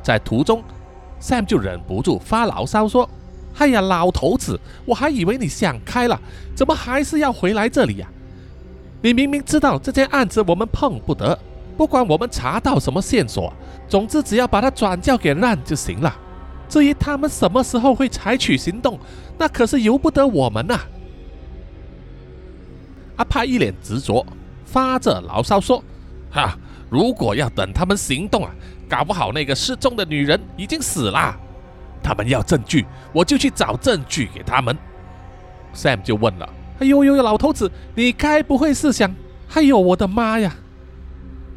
[0.01, 0.63] 在途中
[1.19, 3.07] ，Sam 就忍不住发牢骚说
[3.59, 6.17] ：“哎呀，老头子，我还以为你想开了，
[6.55, 8.07] 怎么还是要回来这里呀？
[9.01, 11.37] 你明明知道这件案子我们碰不得。”
[11.77, 13.51] 不管我们查到什么线索，
[13.88, 16.15] 总之只要把它转交给烂就行了。
[16.69, 18.97] 至于他们什么时候会采取行动，
[19.38, 20.79] 那可是由不得我们呐。
[23.17, 24.25] 阿派一脸执着，
[24.63, 25.84] 发着牢骚说
[26.31, 26.57] ：“哈，
[26.89, 28.51] 如果要等他们行动啊，
[28.88, 31.38] 搞不好那个失踪的女人已经死了。
[32.01, 34.77] 他们要证据，我就去找证据给他们。
[35.75, 39.13] ”Sam 就问了：“哎呦呦，老头子，你该不会是想……
[39.53, 40.55] 哎呦，我的妈呀！”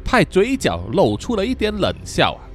[0.05, 2.45] 派嘴角露出了一点冷笑啊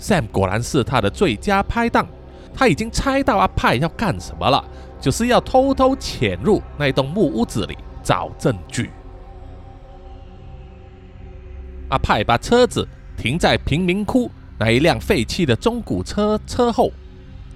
[0.00, 2.06] ，Sam 果然是他的最佳拍档，
[2.54, 4.64] 他已经猜到阿派要干什么了，
[5.00, 8.90] 就是要偷偷潜入那栋木屋子里找证据。
[11.90, 16.90] 阿派把车子停在贫民窟那一辆废弃的中古车车后，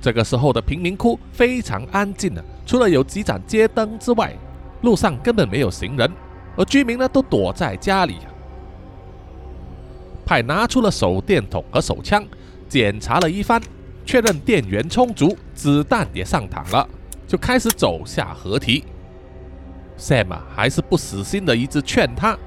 [0.03, 4.35] 这个时候的贫民窟非常安静的，除了有几盏街灯之外，
[4.83, 6.11] 路上根本没有行人，
[6.57, 8.17] 而居民呢都躲在家里。
[10.25, 12.25] 派拿出了手电筒和手枪，
[12.69, 13.61] 检查了一番，
[14.05, 16.89] 确认电源充足，子弹也上膛了，
[17.27, 18.85] 就开始走下河堤。
[19.99, 22.39] Sam，还是不死心的，一直劝他：“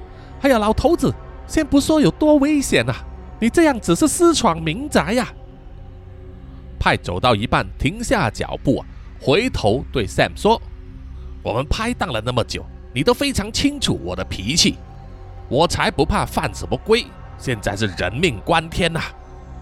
[0.42, 1.14] 哎呀，老头子，
[1.46, 2.94] 先不说有多危险啊，
[3.38, 5.28] 你这样只是私闯民宅呀。”
[6.80, 8.84] 派走到一半，停下脚步，
[9.20, 10.60] 回头对 Sam 说
[11.42, 14.76] ：“我们拍档了那么久，你都非常清楚我的脾气，
[15.48, 17.06] 我才不怕犯什么规。”
[17.38, 19.00] 现在是人命关天呐！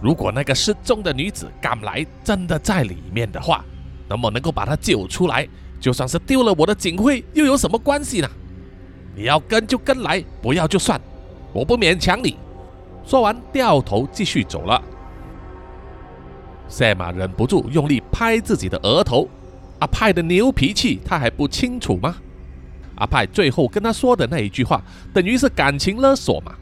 [0.01, 3.65] 如果那个失踪的女子赶来，真的在里面的话，
[4.09, 5.49] 那么能够把她救出来，
[5.81, 8.29] 就算是丢了我的警徽，又有什么关系呢？
[9.15, 11.01] 你要跟就跟来，不要就算，
[11.53, 12.37] 我不勉强你。
[13.05, 14.81] 说完，掉头继续走了。
[16.69, 19.29] 赛马忍不住用力拍自己的额头。
[19.81, 22.15] 阿派的牛脾气，他还不清楚吗？
[22.97, 24.81] 阿派最后跟他说的那一句话，
[25.13, 26.55] 等于是感情勒索嘛。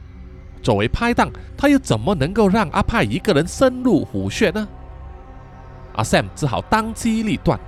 [0.62, 4.68] 作为拍档，他又怎么能够让阿派一个人深入虎穴呢？
[5.94, 7.58] 阿 Sam 只好当机立断，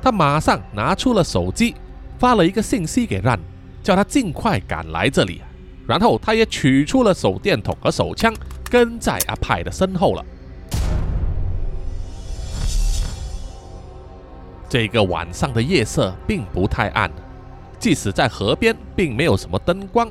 [0.00, 1.74] 他马上拿出了手机，
[2.18, 3.40] 发了一个信息给 Run，
[3.82, 5.42] 叫他尽快赶来这里。
[5.84, 8.32] 然后他也取出了手电筒和手枪，
[8.70, 10.24] 跟在阿派的身后了。
[14.68, 17.10] 这个晚上的夜色并不太暗，
[17.80, 20.08] 即使在河边，并没有什么灯光。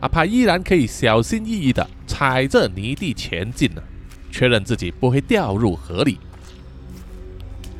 [0.00, 3.82] 阿派依然可以小心翼翼地踩着泥地前进呢。
[4.30, 6.18] 确认自己不会掉入河里。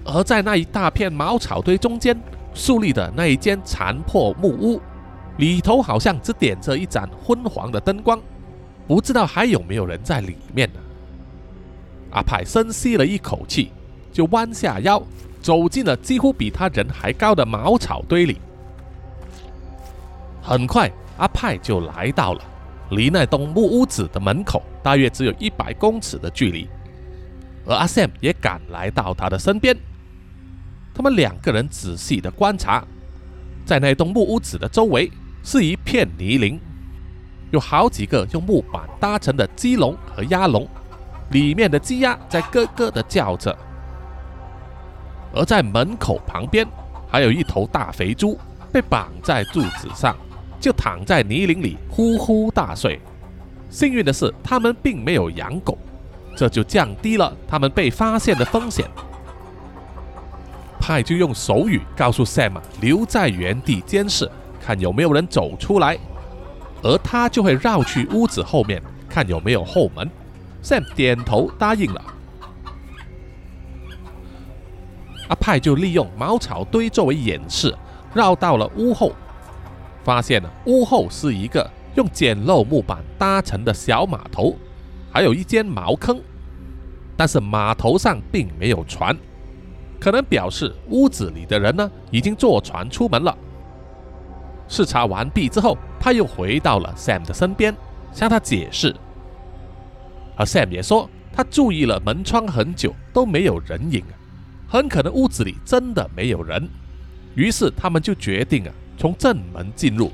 [0.04, 2.18] 而在那一大片茅草堆中间
[2.54, 4.80] 竖立的那一间残破木屋，
[5.36, 8.18] 里头好像只点着一盏昏黄的灯光，
[8.86, 10.80] 不知道还有没有人在里面呢。
[12.10, 13.70] 阿派深吸了一口气，
[14.10, 15.00] 就弯下腰，
[15.42, 18.38] 走进了几乎比他人还高的茅草堆里。
[20.40, 22.40] 很快，阿派就来到了
[22.90, 26.66] 离那栋木屋子的门口大约只有一百公尺的距离，
[27.66, 29.76] 而阿 Sam 也赶来到他的身边。
[30.94, 32.82] 他们两个人仔细的观察，
[33.66, 35.12] 在那栋木屋子的周围
[35.44, 36.58] 是一片泥泞，
[37.50, 40.66] 有好几个用木板搭成的鸡笼和鸭笼。
[41.30, 43.54] 里面的鸡鸭在咯咯的叫着，
[45.34, 46.66] 而在门口旁边
[47.06, 48.38] 还有一头大肥猪
[48.72, 50.16] 被绑在柱子上，
[50.60, 53.00] 就躺在泥泞里呼呼大睡。
[53.70, 55.76] 幸运的是，他们并没有养狗，
[56.36, 58.84] 这就降低了他们被发现的风险。
[60.80, 65.98] 派就用手语告诉 Sam 留在原地监视，看有没有人走出来，
[66.82, 70.10] 而他就会绕去屋子后面看有没有后门。
[70.62, 72.02] Sam 点头答应了，
[75.28, 77.76] 阿派就利用茅草堆作为掩饰，
[78.14, 79.12] 绕到了屋后，
[80.08, 84.56] 发现了屋后是一个用简陋木板搭成的小码头，
[85.12, 86.18] 还有一间茅坑，
[87.14, 89.14] 但是码头上并没有船，
[90.00, 93.36] 可能表示屋子里的人呢已经坐船出门了。
[94.66, 97.76] 视察完毕之后，他又回到了 Sam 的身边，
[98.10, 98.96] 向他解释。
[100.36, 104.02] 而 Sam 也说，他注意了门窗很久都没有人影，
[104.66, 106.66] 很可能屋子里真的没有人。
[107.34, 110.10] 于是他们就决定啊，从正门进入。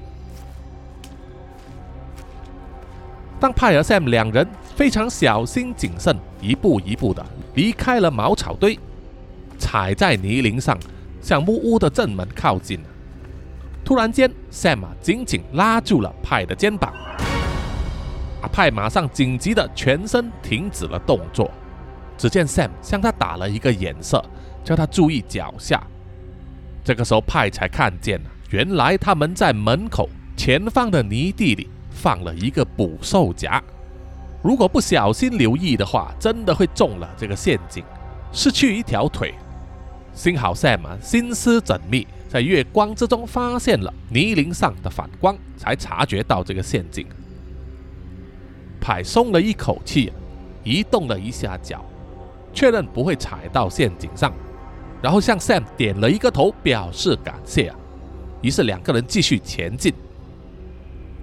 [3.40, 8.79] 当派和 Sam 两人非常小心谨慎，一步一步的离开了茅草堆，
[9.59, 10.79] 踩在泥泞上，
[11.20, 12.79] 向木屋的正门靠近。
[13.85, 16.92] 突然间，Sam 紧紧拉住了派的肩膀。
[18.40, 21.51] 阿派马上紧急的全身停止了动作，
[22.16, 24.25] 只见 Sam 向他打了一个眼色，
[24.62, 25.83] 叫他注意脚下。
[26.83, 28.18] 这个时候，派才看见，
[28.51, 33.63] 原来他们在门口前方的泥地里放了一个捕兽夹。
[34.43, 37.83] 如果不小心留意的话，真的会中了这个陷阱，
[38.31, 39.35] 失去一条腿。
[40.13, 47.07] 幸好 Sam 心思缜密，在月光之中发现了泥泞上的反光，才察觉到这个陷阱。
[48.81, 50.13] 派松了一口气，
[50.63, 51.85] 移动了一下脚，
[52.53, 54.33] 确认不会踩到陷阱上，
[55.03, 57.77] 然后向 Sam 点了一个头，表示感谢啊。
[58.45, 59.91] 于是两个人继续前进。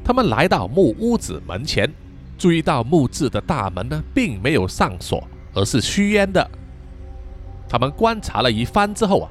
[0.03, 1.87] 他们来到木屋子门前，
[2.35, 6.49] 注意到木质的大门呢，并没有上锁，而是虚掩的。
[7.69, 9.29] 他们观察了一番之后啊，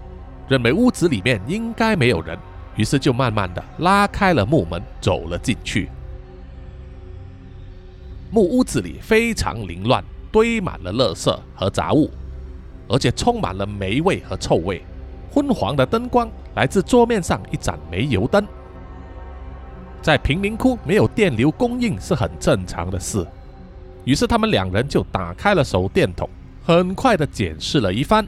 [0.49, 2.39] 认为屋子里面应该没有人，
[2.77, 5.89] 于是就慢慢的拉开了木门，走了进去。
[8.31, 12.09] 木屋子里非常凌乱，堆满了垃圾和杂物，
[12.87, 14.81] 而且充满了霉味和臭味。
[15.33, 18.47] 昏黄的灯光来自桌面上一盏煤油灯。
[20.03, 23.27] 在贫民窟，没有电流供应是很正常的事。
[24.05, 26.29] 于是他们两人就打开了手电筒，
[26.65, 28.27] 很快的检视了一番，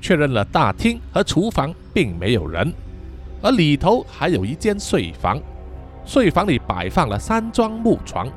[0.00, 2.72] 确认了大厅和厨房并没有人，
[3.42, 5.40] 而里头还有一间睡房，
[6.04, 8.28] 睡房里摆放了三张木床。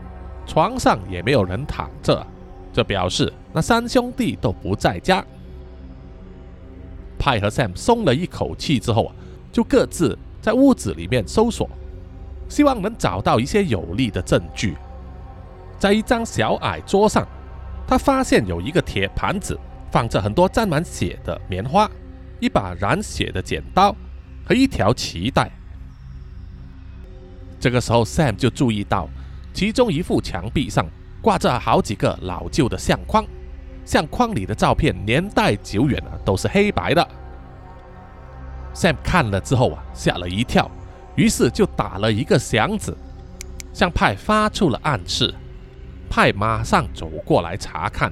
[0.48, 2.26] 床上也没有人躺着，
[2.74, 5.24] 这表示那三兄弟都不在家。
[7.20, 9.16] 派和 Sam 松了一口气之后啊，
[9.52, 11.70] 就各自在屋子里面搜索，
[12.48, 14.76] 希望能找到一些有力的证据。
[15.78, 17.28] 在一张小矮桌上，
[17.86, 19.60] 他发现有一个铁盘子，
[19.92, 21.88] 放着很多沾满血的棉花，
[22.40, 23.96] 一把染血的剪刀
[24.46, 25.52] 和一条脐带。
[27.60, 29.08] 这个时候，Sam 就注意到。
[29.52, 30.86] 其中一幅墙壁上
[31.22, 33.26] 挂着好几个老旧的相框，
[33.84, 37.06] 相框里的照片年代久远啊，都是黑白的。
[38.74, 40.70] Sam 看了之后啊，吓了一跳，
[41.16, 42.96] 于是就打了一个响指，
[43.74, 45.34] 向派发出了暗示。
[46.10, 48.12] 派马上走过来查看，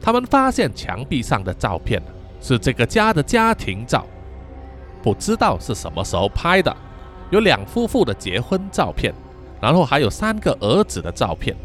[0.00, 2.02] 他们发现墙壁上的照片
[2.40, 4.06] 是这个家的家庭照，
[5.02, 6.76] 不知道是什么时候拍的，
[7.30, 9.14] 有两夫妇的结婚照片。
[9.60, 11.56] 然后还有三个儿子的照片，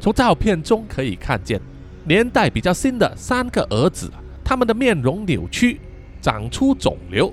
[0.00, 1.60] 从照片中可以看见，
[2.04, 4.10] 年代比较新的三个儿子，
[4.42, 5.78] 他们的面容扭曲，
[6.20, 7.32] 长出肿瘤，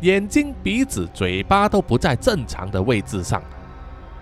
[0.00, 3.42] 眼睛、鼻子、嘴巴都不在正常的位置上。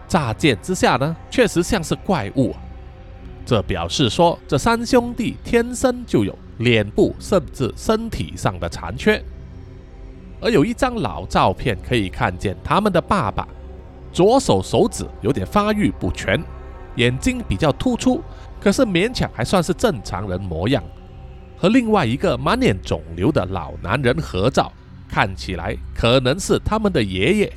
[0.07, 2.55] 乍见之下呢，确实像是怪物。
[3.45, 9.23] 这表示说这三兄弟天生就有脸部甚至身体上的残缺。
[10.41, 13.47] 而有一张老照片可以看见，他们的爸爸
[14.13, 16.43] 左手手指有点发育不全，
[16.97, 18.23] 眼睛比较突出，
[18.61, 20.83] 可是勉强还算是正常人模样。
[21.59, 24.73] 和另外一个满脸肿瘤的老男人合照，
[25.09, 27.53] 看起来可能是他们的爷爷。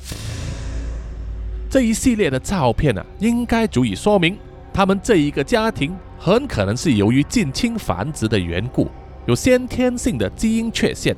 [1.70, 4.36] 这一系列的照片呢，应该足以说明
[4.74, 8.90] 他们这一个家庭很可能是由于近亲繁殖的缘故，
[9.26, 11.16] 有先天性的基因缺陷。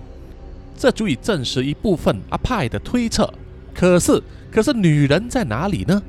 [0.77, 3.33] 这足以证实一部分阿派的推测。
[3.73, 4.23] 可是，
[4.53, 6.01] 可是女人在哪里呢？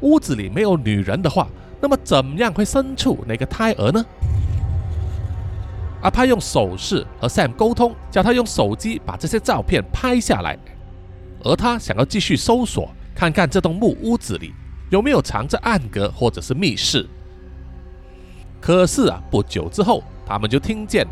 [0.00, 1.48] 屋子里没有女人的话，
[1.80, 4.04] 那么怎么样会生出那个胎儿呢？
[6.00, 10.56] 阿派用手势和 Sam 沟通，叫他用手机把这些照片拍下来。
[11.44, 14.52] 而他想要继续搜索，看看这栋木屋子里
[14.90, 17.08] 有没有藏着暗格或者是密室。
[18.60, 21.06] 可是啊，不久之后，他们就听见。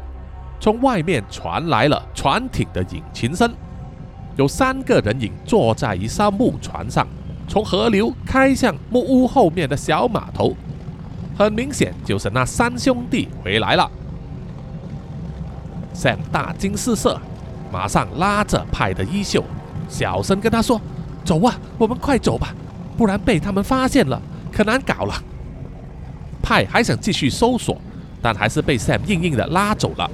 [0.58, 3.52] 从外面传来了船艇的引擎声，
[4.36, 7.06] 有三个人影坐在一艘木船上，
[7.46, 10.56] 从河流开向木屋后面的小码头。
[11.36, 13.90] 很明显，就是那三兄弟回来了。
[15.96, 17.18] Sam 大惊失色，
[17.72, 19.42] 马上拉着派的衣袖，
[19.88, 20.78] 小声跟他说
[21.24, 22.54] ：“走啊，我们快走吧，
[22.98, 24.20] 不然被他们发现了，
[24.52, 25.14] 可难搞了。”
[26.42, 27.80] 派还想继续搜索，
[28.20, 30.10] 但还是被 Sam 硬硬的拉走了。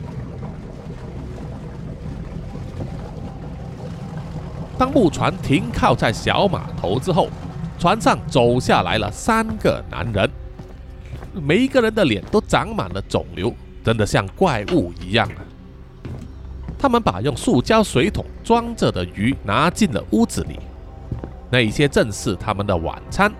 [4.78, 7.28] 当木船停靠在小码头之后，
[7.76, 10.30] 船上走下来了三个男人，
[11.34, 13.52] 每一个人的脸都长满了肿瘤，
[13.84, 15.28] 真的像怪物一样！
[16.82, 20.58] 他们把用塑胶水桶装着的鱼拿进了屋子里，
[21.48, 23.32] 那一些正是他们的晚餐。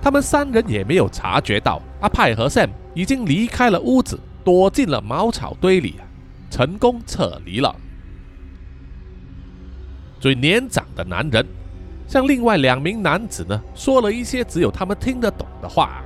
[0.00, 5.96] 他们三人也没有察觉到阿派和 Sam 已经离开了屋子，躲进了茅草堆里，
[6.50, 7.76] 成功撤离了。
[10.18, 11.46] 最年长的男人
[12.08, 16.02] 向另外两名男子呢说了一些只有他们听得懂的话，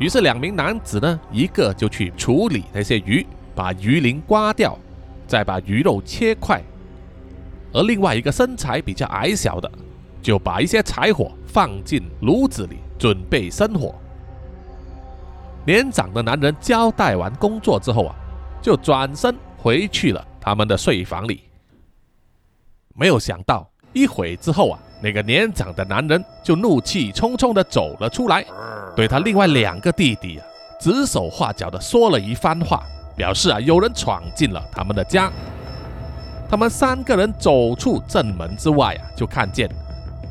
[0.00, 3.24] 于是两名男子呢一个就去处理那些鱼，
[3.54, 4.76] 把鱼鳞刮掉，
[5.26, 6.62] 再把鱼肉切块，
[7.72, 9.70] 而另外一个身材比较矮小的
[10.22, 13.94] 就把一些柴火放进炉子里准备生火。
[15.66, 18.14] 年长的男人交代完工作之后啊，
[18.60, 21.42] 就转身回去了他们的睡房里。
[22.94, 28.44] 没有想到，一会之后啊，那个年长的男人就怒气冲冲地走了出来，
[28.94, 30.44] 对他另外两个弟弟啊，
[30.78, 32.84] 指手画脚地说了一番话，
[33.16, 35.30] 表示啊，有人闯进了他们的家。
[36.48, 39.68] 他们三个人走出正门之外啊，就看见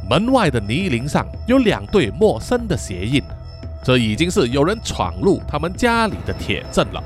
[0.10, 3.22] 门外的泥泞上有两对陌生的鞋印，
[3.84, 7.04] 这已经是有人闯入他们家里的铁证了。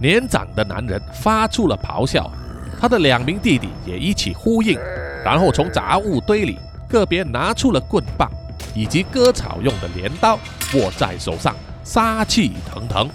[0.00, 2.30] 年长的男人发出了咆哮。
[2.80, 4.78] 他的两名弟弟也一起呼应，
[5.24, 8.30] 然后从杂物堆里个别拿出了棍棒
[8.72, 10.38] 以及割草用的镰刀，
[10.74, 13.10] 握在手上，杀气腾腾。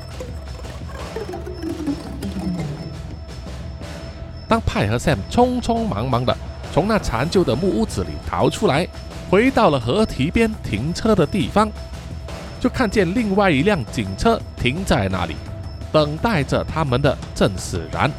[4.47, 6.35] 当派和 Sam 匆匆忙忙的
[6.73, 8.87] 从那残旧的木屋子里逃出来，
[9.29, 11.69] 回到了河堤边停车的地方，
[12.59, 15.35] 就看见另外一辆警车停在那里，
[15.91, 18.11] 等待着他们的正是然。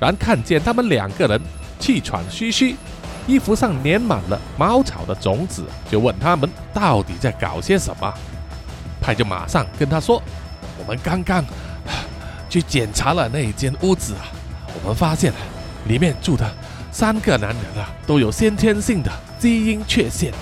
[0.00, 1.40] 然看见他们两个人
[1.78, 2.76] 气喘吁吁，
[3.26, 8.12] 衣服上粘满了茅草的种子，就问他们到底在搞些什么。
[9.00, 10.22] 派就马上跟他说
[10.78, 11.44] ：“我们刚刚
[12.54, 14.30] 去检查了那一间屋子啊，
[14.80, 15.32] 我们发现
[15.88, 16.48] 里面住的
[16.92, 20.32] 三个男人啊，都有先天性的基因缺陷，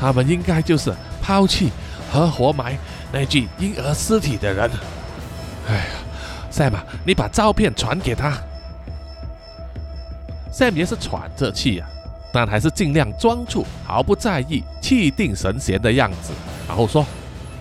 [0.00, 1.70] 他们应该就是抛弃
[2.10, 2.76] 和活埋
[3.12, 4.68] 那具婴儿尸体的人。”
[5.70, 5.84] 哎呀，
[6.50, 8.36] 赛马，你把照片传给他。
[10.52, 11.88] Sam 也是喘着气啊，
[12.32, 16.32] 但还是尽量装出毫不在意、气定神闲的样子，
[16.66, 17.06] 然后说：“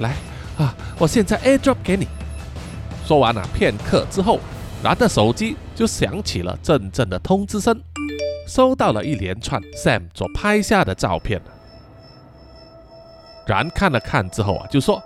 [0.02, 0.16] 来
[0.58, 2.08] 啊，我现在 AirDrop 给你。”
[3.08, 4.38] 说完了，片刻之后，
[4.84, 7.80] 然的手机就响起了阵阵的通知声，
[8.46, 11.42] 收到了一连串 Sam 所拍下的照片。
[13.46, 15.02] 然看了看之后啊，就说：“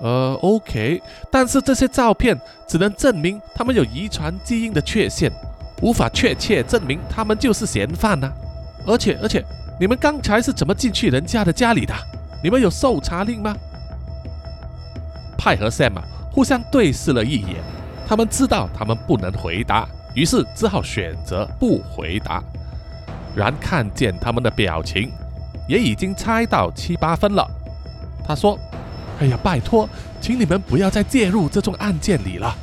[0.00, 5.32] 呃，OK，但是这些照片只能证明他们有遗传基因的缺陷。”
[5.80, 8.30] 无法确切证明他们就是嫌犯呢，
[8.86, 9.42] 而且而且，
[9.80, 11.94] 你们刚才是怎么进去人家的家里的？
[12.44, 13.56] 你们有搜查令吗？
[15.38, 15.94] 派和 Sam
[16.32, 17.56] 互相对视了一眼，
[18.08, 22.42] 他们知道他们不能回答，于是只好选择不回答。
[23.36, 25.12] 然看见他们的表情，
[25.68, 27.46] 也已经猜到七八分了。
[28.26, 28.58] 他说
[29.20, 29.88] ：“哎呀，拜托，
[30.20, 32.56] 请你们不要再介入这种案件里了。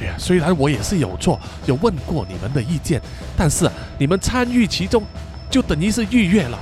[0.00, 3.00] 哎呀，虽然我也是有错，有问过你们的意见，
[3.36, 5.02] 但是你们参与其中，
[5.50, 6.58] 就等于是逾越了，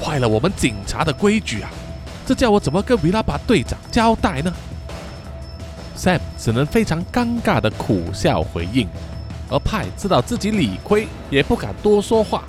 [0.00, 1.70] 坏了我们警察的规矩啊！
[2.26, 4.52] 这叫我怎么跟维拉巴队长交代呢
[6.00, 8.88] ？”Sam 只能非常尴尬的苦笑回应，
[9.50, 12.44] 而派知道自己理亏，也不敢多说话。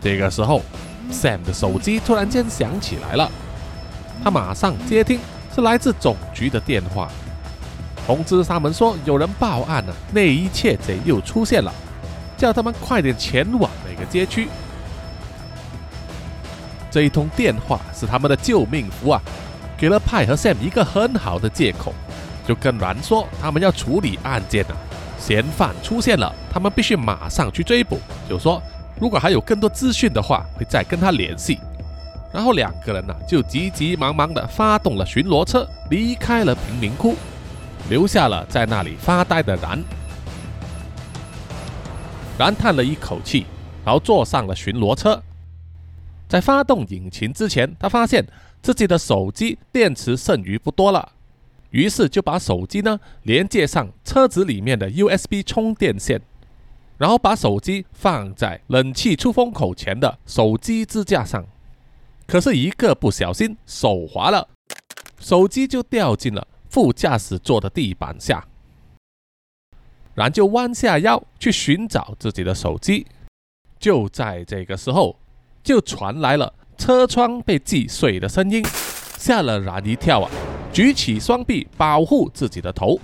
[0.00, 0.62] 这个时候
[1.10, 3.28] ，Sam 的手机突然间响起来了。
[4.22, 5.18] 他马上接听，
[5.52, 7.10] 是来自总局的电话，
[8.06, 11.74] 通知他们说有人报案了，内衣窃贼又出现了，
[12.36, 14.48] 叫他们快点前往那个街区。
[16.92, 19.20] 这一通电话是他们的救命符啊，
[19.76, 21.92] 给了派和 Sam 一个很好的借口，
[22.46, 24.76] 就跟然说他们要处理案件了，
[25.18, 27.98] 嫌犯出现了，他们必须马上去追捕，
[28.28, 28.62] 就说
[29.00, 31.58] 如果还有更多资讯的话，会再跟他联系。
[32.32, 37.14] 然后两个人呢，就急急忙忙地发动了巡逻车，离开了贫民窟，
[37.88, 39.82] 留下了在那里发呆的然。
[42.36, 43.46] 然叹了一口气，
[43.84, 45.22] 然后坐上了巡逻车。
[46.26, 48.26] 在发动引擎之前，他发现
[48.64, 51.12] 自己的手机电池剩余不多了，
[51.68, 56.22] 于是就把手机呢连接上车子里面的 USB 充电线，
[56.96, 61.44] 然后把手机放在冷气出风口前的手机支架上。
[62.26, 64.48] 可是，一个不小心手滑了，
[65.20, 68.48] 手机就掉进了副驾驶座的地板下。
[70.14, 73.06] 然就弯下腰去寻找自己的手机。
[73.78, 75.18] 就在这个时候，
[75.62, 78.64] 就传来了车窗被击碎的声音，
[79.18, 80.30] 吓了然一跳啊！
[80.72, 82.98] 举起双臂保护自己的头。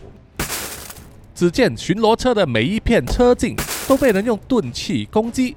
[1.34, 3.56] 只见巡逻车的每一片车镜
[3.88, 5.56] 都被人用钝器攻击，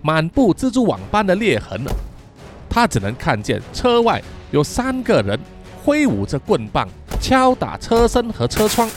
[0.00, 1.92] 满布蜘蛛网般的裂痕了。
[2.70, 5.38] 他只能看见车外有三个人
[5.84, 6.88] 挥舞着棍棒
[7.20, 8.88] 敲打车身和车窗，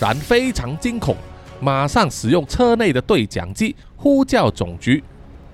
[0.00, 1.16] 然非常惊恐，
[1.60, 5.02] 马上使用车内的对讲机呼叫总局，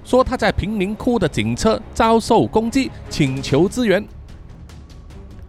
[0.05, 4.05] 说他在贫民窟的警车遭受攻击，请求支援。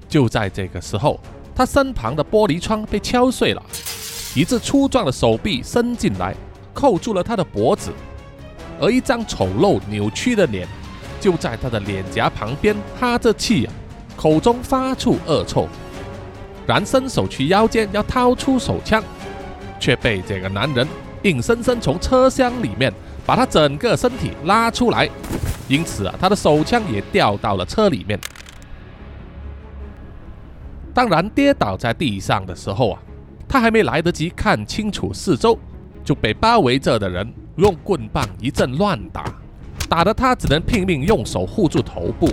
[0.07, 1.19] 就在这个时候，
[1.55, 3.63] 他身旁的玻璃窗被敲碎了，
[4.35, 6.35] 一只粗壮的手臂伸进来，
[6.73, 7.91] 扣住了他的脖子，
[8.79, 10.67] 而一张丑陋扭曲的脸。
[11.19, 13.67] 就在他的脸颊旁边哈着气，
[14.17, 15.69] 口中发出恶臭，
[16.67, 19.01] 然伸手去腰间要掏出手枪，
[19.79, 20.85] 却被这个男人
[21.21, 22.93] 硬生生从车厢里面
[23.25, 25.09] 把他整个身体拉出来，
[25.67, 28.19] 因此啊，他的手枪也掉到了车里面。
[30.93, 32.99] 当然，跌倒在地上的时候啊，
[33.47, 35.57] 他还没来得及看清楚四周，
[36.03, 39.25] 就被包围着的人用棍棒一阵乱打。
[39.89, 42.27] 打得他只能拼命用手护住头部，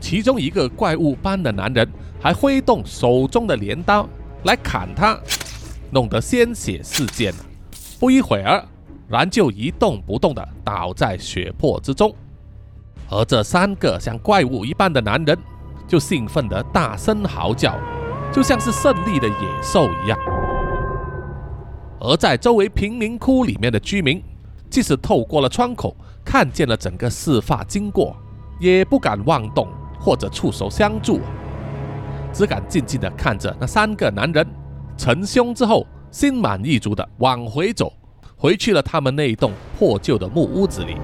[0.00, 1.88] 其中一个怪物般的男人
[2.20, 4.08] 还挥动手中的镰刀
[4.44, 5.18] 来砍他，
[5.90, 7.32] 弄得鲜血四溅。
[7.98, 8.64] 不一会儿，
[9.08, 12.14] 然就一动不动地倒在血泊之中，
[13.10, 15.38] 而这三个像怪物一般的男人
[15.86, 17.78] 就兴奋地大声嚎叫，
[18.32, 20.18] 就像是胜利的野兽一样。
[22.00, 24.22] 而在周围贫民窟里面的居民。
[24.70, 28.16] 即使透过了窗口看见了整个事发经过，
[28.58, 29.68] 也不敢妄动
[30.00, 31.20] 或者触手相助，
[32.32, 34.44] 只敢静静地看着那三个男人
[34.96, 37.92] 成凶之后，心满意足地往回走，
[38.44, 40.96] 回去了他们那一栋破旧的木屋子里。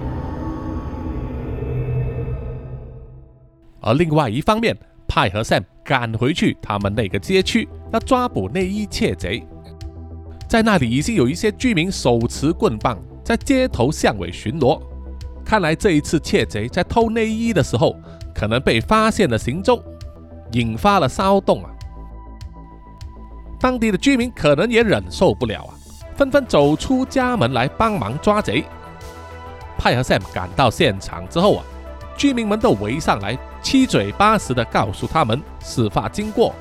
[3.81, 4.77] 而另外一方面，
[5.09, 9.43] 派和 Sam 赶回去他们那个街区，要抓捕内衣窃贼，
[10.47, 12.99] 在那里已经有一些居民手持棍棒。
[13.25, 14.79] 在街头巷尾巡逻，
[15.43, 17.97] 看来这一次窃贼在偷内衣的时候，
[18.35, 19.83] 可能被发现了行踪，
[20.53, 21.71] 引发了骚动啊！
[23.59, 25.73] 当地的居民可能也忍受不了啊，
[26.21, 28.63] 纷纷走出家门来帮忙抓贼。
[29.79, 31.65] 派和 Sam 赶到现场之后啊，
[32.15, 36.55] 居民们都围上来，七嘴八舌地告诉他们事发经过，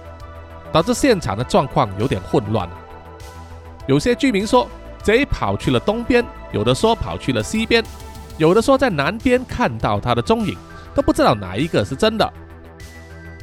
[0.71, 2.69] 导致现场的状况有点混乱。
[3.85, 4.65] 有些居民说。
[5.01, 7.81] 贼跑去了东边，有的说跑去了西边，
[8.37, 10.57] 有的说在南边看到他的踪影，
[10.93, 12.33] 都不知道哪一个是真的。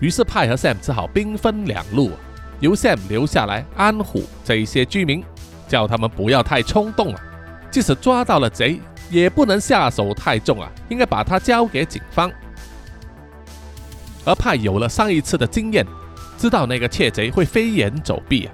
[0.03, 2.11] 于是派和 Sam 只好兵分两路，
[2.61, 5.25] 由 Sam 留下来安抚这一些居民，
[5.69, 7.21] 叫他们不要太冲动啊。
[7.71, 12.31] 即使抓到了贼，也不能下手太重啊，应该把他交给警方。
[14.25, 15.87] 而派有了上一次的经验，
[16.39, 18.53] 知道那个窃贼会飞檐走壁啊。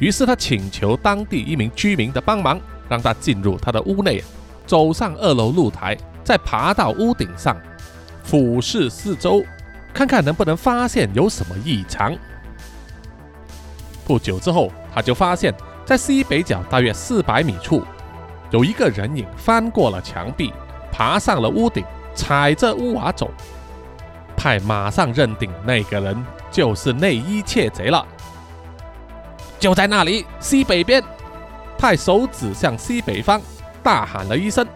[0.00, 4.22] 于是他请求当地一名居民的帮忙，让他进入他的屋内，
[4.66, 7.56] 走上二楼露台，再爬到屋顶上，
[8.22, 9.42] 俯视四周，
[9.94, 12.16] 看看能不能发现有什么异常。
[14.04, 15.52] 不久之后，他就发现，
[15.88, 17.82] 在西北角大约四百米处，
[18.50, 20.52] 有一个人影翻过了墙壁，
[20.92, 21.82] 爬上了屋顶，
[22.14, 23.30] 踩着屋瓦走。
[24.36, 28.06] 派马上认定那个人就是内衣窃贼了。
[29.58, 31.02] 就在那里，西北边，
[31.78, 33.40] 派手指向西北方，
[33.82, 34.68] 大喊了一声，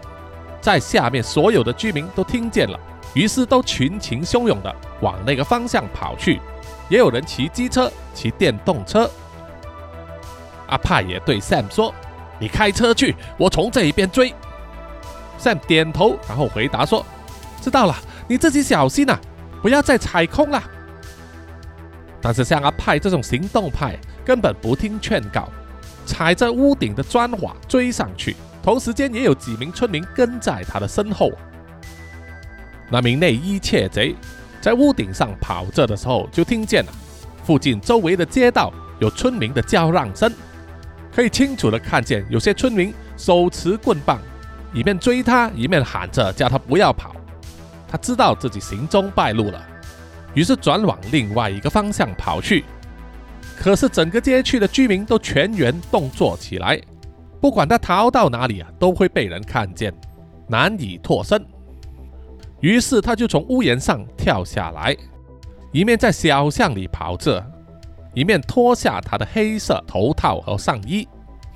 [0.62, 2.80] 在下面所有的居民都听见了，
[3.12, 6.40] 于是都群情汹涌的往那个方向跑去，
[6.88, 9.10] 也有人骑机车、骑电动车。
[10.72, 11.94] 阿派也对 Sam 说
[12.40, 14.34] ：“你开车去，我从这一边追。
[15.38, 17.04] ”Sam 点头，然后回答说
[17.60, 17.94] ：“知道了，
[18.26, 19.20] 你自己小心啊，
[19.60, 20.62] 不要再踩空了。”
[22.22, 25.46] 但是像阿派这种行动派，根本不听劝告，
[26.06, 28.34] 踩着屋顶的砖瓦追上去。
[28.62, 31.30] 同时间也有几名村民跟在他的身后。
[32.88, 34.14] 那名内衣窃贼
[34.60, 36.92] 在屋顶上跑着的时候，就听见了
[37.44, 40.32] 附近周围的街道有村民的叫嚷声。
[41.12, 44.18] 可以清楚的看见，有些村民手持棍棒，
[44.72, 47.14] 一面追他，一面喊着叫他不要跑。
[47.86, 49.62] 他知道自己行踪败露了，
[50.32, 52.64] 于是转往另外一个方向跑去。
[53.54, 56.80] 可是整个街区的居民都全员动作起来，
[57.40, 59.92] 不管他逃到哪里啊，都会被人看见，
[60.48, 61.44] 难以脱身。
[62.60, 64.96] 于是他就从屋檐上跳下来，
[65.72, 67.44] 一面在小巷里跑着。
[68.14, 71.08] 一面脱下他的黑色头套和上衣，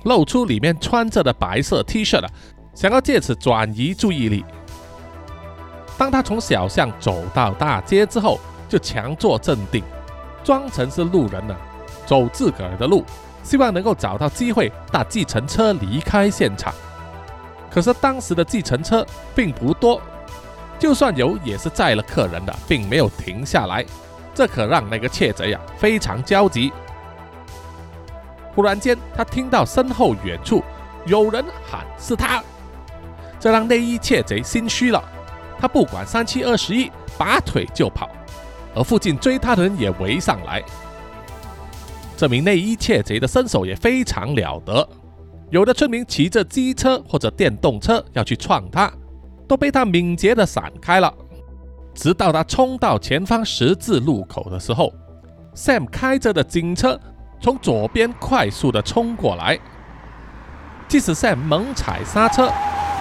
[0.03, 2.27] 露出里面穿着的白色 T 恤了，
[2.73, 4.43] 想要借此转移注意力。
[5.97, 8.39] 当他从小巷走到大街之后，
[8.69, 9.83] 就强作镇定，
[10.43, 11.55] 装成是路人呢，
[12.05, 13.03] 走自个儿的路，
[13.43, 16.73] 希望能够找到机会搭计程车离开现场。
[17.69, 19.05] 可是当时的计程车
[19.35, 20.01] 并不多，
[20.79, 23.85] 就算有，也是载了客人的，并没有停下来。
[24.37, 26.71] 这可让那个窃贼啊非常焦急。
[28.53, 30.63] 忽然间，他听到身后远处
[31.07, 32.43] 有人喊：“是他！”
[33.41, 35.03] 这让内衣窃贼心虚了。
[35.59, 38.11] 他不管三七二十一，拔腿就跑。
[38.75, 40.61] 而附近追他的人也围上来。
[42.15, 44.87] 这名内衣窃贼的身手也非常了得，
[45.49, 48.91] 有的村民骑着机车或者电动车要去撞他，
[49.47, 51.11] 都被他敏捷的闪开了。
[51.97, 54.93] 直到他冲到前方十字路口的时候
[55.55, 56.97] ，Sam 开着的警车
[57.41, 59.57] 从左边快速的冲过来。
[60.87, 62.51] 即使 Sam 猛踩刹车，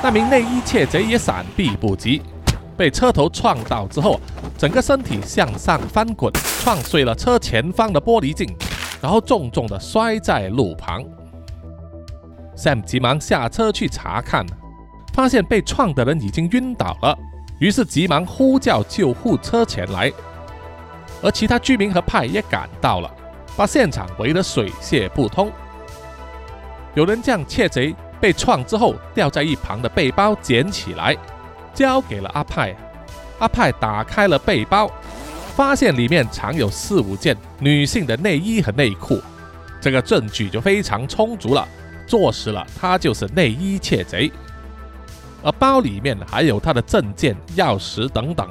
[0.02, 2.22] 那名内衣窃贼也闪避不及，
[2.74, 4.18] 被车头撞到之后，
[4.56, 6.32] 整个身体向上翻滚，
[6.64, 8.48] 撞碎了车前方的玻璃镜，
[9.02, 11.04] 然后重重的摔在路旁。
[12.56, 14.46] Sam 急忙下车去查看，
[15.12, 17.14] 发现被撞的人已经晕倒了。
[17.58, 20.12] 于是急忙呼叫救护车前来，
[21.22, 23.10] 而其他居民和派也赶到了，
[23.56, 25.50] 把现场围得水泄不通。
[26.94, 31.16] 有人将窃贼被撞之后掉在一旁的背包捡起来，
[31.74, 32.74] 交给了阿派。
[33.38, 34.90] 阿派打开了背包，
[35.54, 39.20] 发现里面藏有四五件女性的内衣和内裤，
[39.80, 41.66] 这个证据就非常充足了，
[42.06, 44.30] 坐实了他就是内衣窃贼。
[45.46, 48.50] 而包里面还有他的证件、钥匙等等，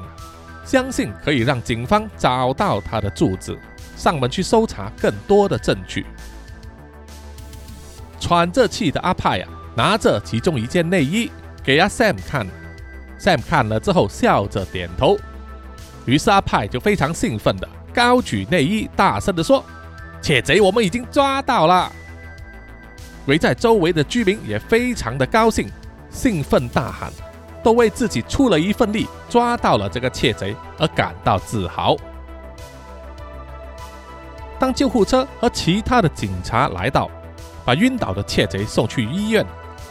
[0.64, 3.60] 相信可以让警方找到他的住址，
[3.94, 6.06] 上门去搜查更多的证据。
[8.18, 11.30] 喘着气的阿派啊，拿着其中一件内衣
[11.62, 12.46] 给阿 Sam 看
[13.20, 15.18] ，Sam 看了之后笑着点头。
[16.06, 19.62] 于是阿派就非常兴奋的高举内衣，大声的说
[20.22, 21.92] ：“窃贼，我们已经抓到了！”
[23.26, 25.68] 围在周围的居民也非常的高兴。
[26.16, 27.12] 兴奋大喊，
[27.62, 31.94] 都为自己出了一份力，抓到了这个窃贼而感到自豪。
[34.58, 37.10] 当救护车和其他的警察来到，
[37.66, 39.44] 把晕倒的窃贼送去医院，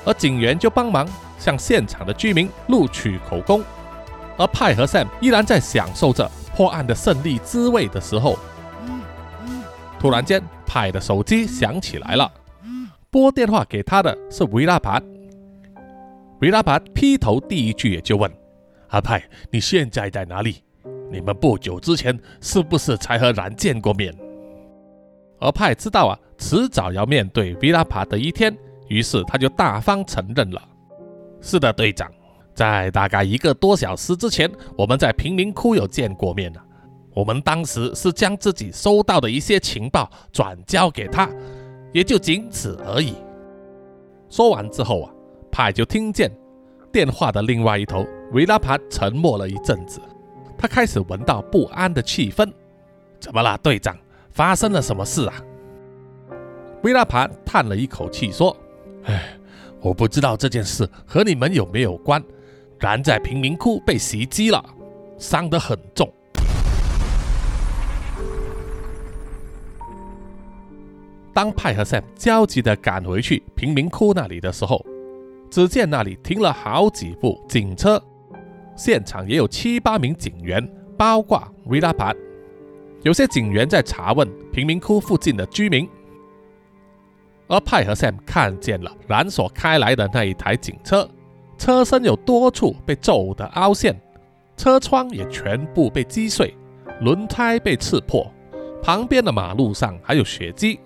[0.04, 1.08] 而警员就帮忙
[1.38, 3.64] 向现场的居民录取口供，
[4.36, 8.40] 而派和 Sam 依然在享受着破案的胜利滋味的时候，
[10.00, 12.32] 突然间，派的手机响起来了，
[13.12, 15.15] 拨电话给他的是维拉盘。
[16.42, 18.30] 维拉帕劈头第一句也就问
[18.90, 20.58] ：“阿派，你现在在哪里？
[21.10, 24.14] 你们不久之前是不是才和然见过面？”
[25.40, 28.56] 而派知道啊，迟早要面对维拉帕的一天，
[28.90, 30.62] 于是他就大方承认了
[31.40, 32.12] ：“是的，队长，
[32.54, 36.62] 在大概一个多小时之前，我们在贫民窟有见过面了。
[37.14, 41.30] 我们当时是将自己收到的一些情报转交给他，
[41.94, 43.14] 也就仅此而已。”
[44.30, 45.15] 说完之后啊。
[45.56, 46.30] 派就听见
[46.92, 50.02] 电话的另外一头，维拉帕沉默了一阵子，
[50.58, 52.52] 他开始闻到不安的气氛。
[53.22, 53.98] 怎么了，队长？
[54.32, 55.36] 发生了什么事啊？
[56.84, 58.54] 维拉帕叹了一口气说
[59.08, 59.38] ：“唉，
[59.80, 62.22] 我不知道这件事和你们有没有关。
[62.78, 64.62] 然在贫民窟被袭击了，
[65.18, 66.12] 伤得很重。”
[71.34, 74.86] 当派和 Sam 焦急地赶回去贫民窟那里的时候，
[75.56, 77.98] 只见那里停了好几部警车，
[78.76, 80.62] 现场也有七八名警员，
[80.98, 82.14] 包括 Villa p a
[83.04, 85.88] 有些警员在查问贫民窟附近的居民。
[87.48, 91.10] 而派和 Sam 看见了 ram 锁开来的那一台警车，
[91.58, 93.96] 车身有多处被揍得凹陷，
[94.58, 96.54] 车窗也全部被击碎，
[97.00, 98.30] 轮胎被刺破，
[98.84, 100.82] 旁边的马路上还有血迹。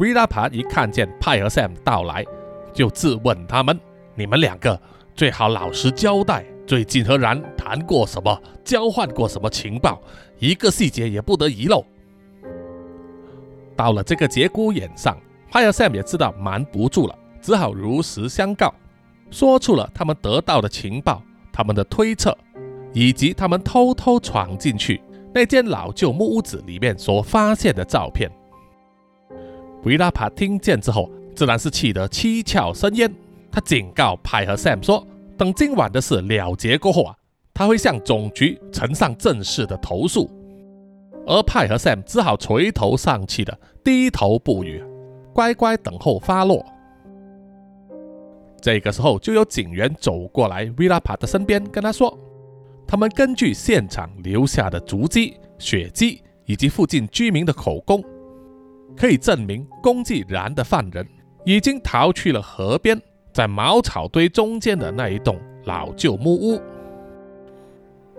[0.00, 2.22] 维拉帕一看见派和 Sam 到来，
[2.72, 3.78] 就质问他们
[4.14, 4.80] ：“你们两个
[5.14, 10.00] 最好老实交代，最近和然谈过什么，交换过什么情报，
[10.38, 11.84] 一个细节也不得遗漏。”
[13.76, 15.18] 到了这个节骨眼上，
[15.50, 18.72] 派和 Sam 也知道瞒不住了，只好如实相告，
[19.30, 22.36] 说出了他们得到的情报、他们的推测，
[22.92, 25.00] 以及他们偷偷闯进去
[25.34, 28.30] 那间老旧木屋子里面所发现的照片。
[29.84, 33.12] 维拉帕听见之后，自然是气得七窍生烟。
[33.50, 35.06] 他警告派和 Sam 说
[35.36, 37.16] ：“等今晚的事了结过后啊，
[37.52, 40.30] 他会向总局呈上正式的投诉。”
[41.26, 44.82] 而派和 Sam 只好垂头丧气的低头不语，
[45.32, 46.64] 乖乖等候发落。
[48.60, 52.16] 这个时候，就有警员走过来维拉帕的身边，跟他说
[52.86, 58.02] ：“他们根据现场留下的足迹、血迹以及附近居民的口供。”
[58.96, 61.06] 可以证明，攻击然的犯人
[61.44, 63.00] 已经逃去了河边，
[63.32, 66.60] 在茅草堆中间的那一栋老旧木屋。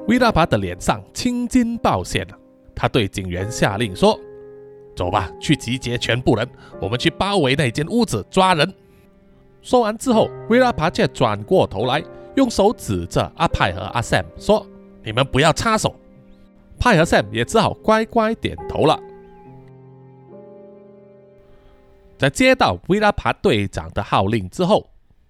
[0.08, 2.38] 维拉帕的脸上青筋暴现了，
[2.76, 4.20] 他对警员下令说
[4.96, 6.48] ：“走吧，去集结全部人，
[6.82, 8.74] 我们去包围那间屋子，抓人。”
[9.62, 12.04] 说完之后，维拉帕却转过头来，
[12.36, 14.68] 用手指着阿派和阿 Sam 说
[15.06, 15.96] ：“你们不要插手。”
[16.78, 19.00] 派和 Sam 也只好乖乖点头了。
[22.24, 24.90] 在接到维拉帕队长的号令之后，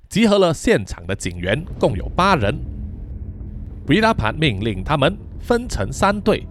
[0.10, 2.56] 集合了现场的警员，共有八人。
[3.88, 6.46] 维拉帕命令他们分成三队，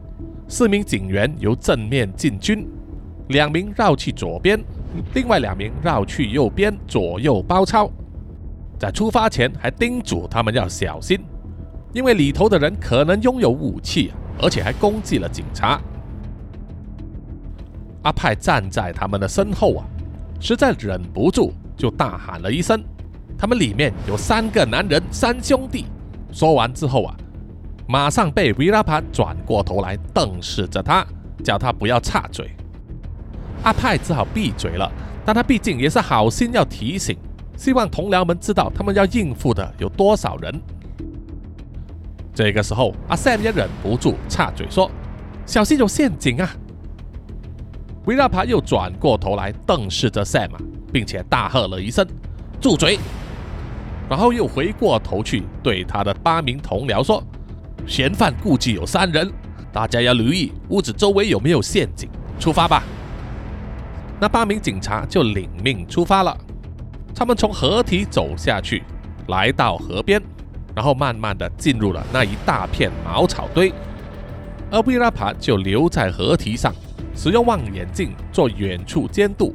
[0.49, 2.69] 四名警员由正面进军，
[3.29, 4.61] 两名绕去左边，
[5.15, 7.89] 另外两名绕去右边，左右包抄。
[8.81, 11.21] 在出发前，还叮嘱他们要小心，
[11.93, 15.81] 因为里头的人可能拥有武器，而且还攻击了警察。
[18.03, 19.87] 阿派站在他们的身后啊。
[20.43, 22.83] 实在忍不住，就大喊了一声
[23.39, 25.87] ：“他们里面有三个男人，三兄弟。”
[26.33, 27.15] 说完之后啊，
[27.87, 31.07] 马上被维拉帕转过头来瞪视着他，
[31.45, 32.51] 叫他不要插嘴。
[33.63, 34.91] 阿派只好闭嘴了，
[35.25, 37.17] 但他毕竟也是好心要提醒，
[37.57, 40.61] 希望同僚们知道他们要应付的有多少人。
[42.35, 44.91] 这个时候，阿 Sam 也忍不住插嘴说
[45.47, 46.51] ：“小心有陷阱啊！”
[48.07, 50.51] 维拉帕又转过头来瞪视着 Sam，
[50.93, 52.05] 并且大喝了一声
[52.61, 52.99] ：“住嘴！”
[54.11, 57.23] 然后又回过头去对他的八名同僚说
[57.87, 59.33] ：“嫌犯估计有三人，
[59.73, 62.11] 大家要留意屋子周围有没有陷阱。
[62.41, 62.83] 出发吧！”
[64.19, 66.37] 那八名警察就领命出发了。
[67.15, 68.83] 他们从河堤走下去，
[69.29, 70.21] 来到河边，
[70.75, 73.73] 然后慢慢的进入了那一大片茅草堆，
[74.73, 76.75] 而维拉帕就留在河堤上。
[77.15, 79.55] 使用望远镜做远处监督，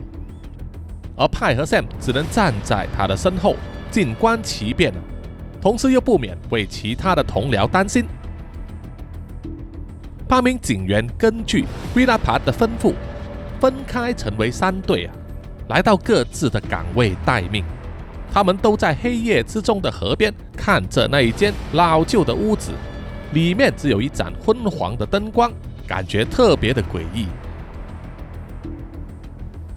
[1.15, 3.55] 而派和 Sam 只能站在他的身后
[3.91, 4.93] 静观其变，
[5.61, 8.05] 同时又不免为其他的同僚担心。
[10.27, 12.93] 八名警员根据维拉帕的吩咐，
[13.59, 15.13] 分开成为三队啊，
[15.69, 17.63] 来到各自的岗位待命。
[18.31, 22.71] 他们都在黑夜之中的河边看着那一间老旧的屋子，
[23.31, 25.51] 里面只有一盏昏黄的灯光，
[25.87, 27.25] 感觉特别的诡异。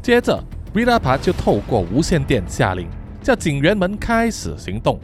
[0.03, 0.43] 接着，
[0.75, 2.89] 维拉帕就透过无线电下令，
[3.23, 4.99] 叫警员们开始行动。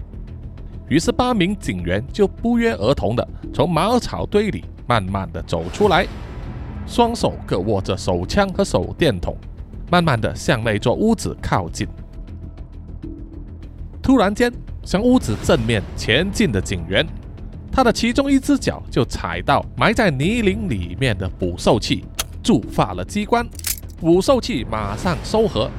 [0.88, 6.06] 于是，八名警员就不约而同地从茅草堆里慢慢地走出来，
[6.86, 9.36] 双手各握着手枪和手电筒，
[9.90, 11.86] 慢慢地向那座屋子靠近。
[14.00, 14.50] 突然间，
[14.82, 17.06] 向屋子正面前进的警员，
[17.70, 22.04] 他的其中一只脚就踩到埋在泥泞里面的捕兽器，
[22.42, 23.46] 触发了机关。
[23.98, 25.70] 捕兽器马上收合，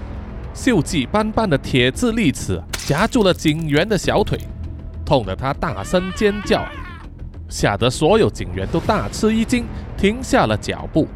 [0.56, 4.40] 锈迹斑斑的铁质利齿夹住了警员的小腿，
[5.06, 6.66] 痛得他大声尖叫。
[7.48, 9.66] 吓得所有警员都大吃一惊，
[9.96, 11.08] 停下了脚步。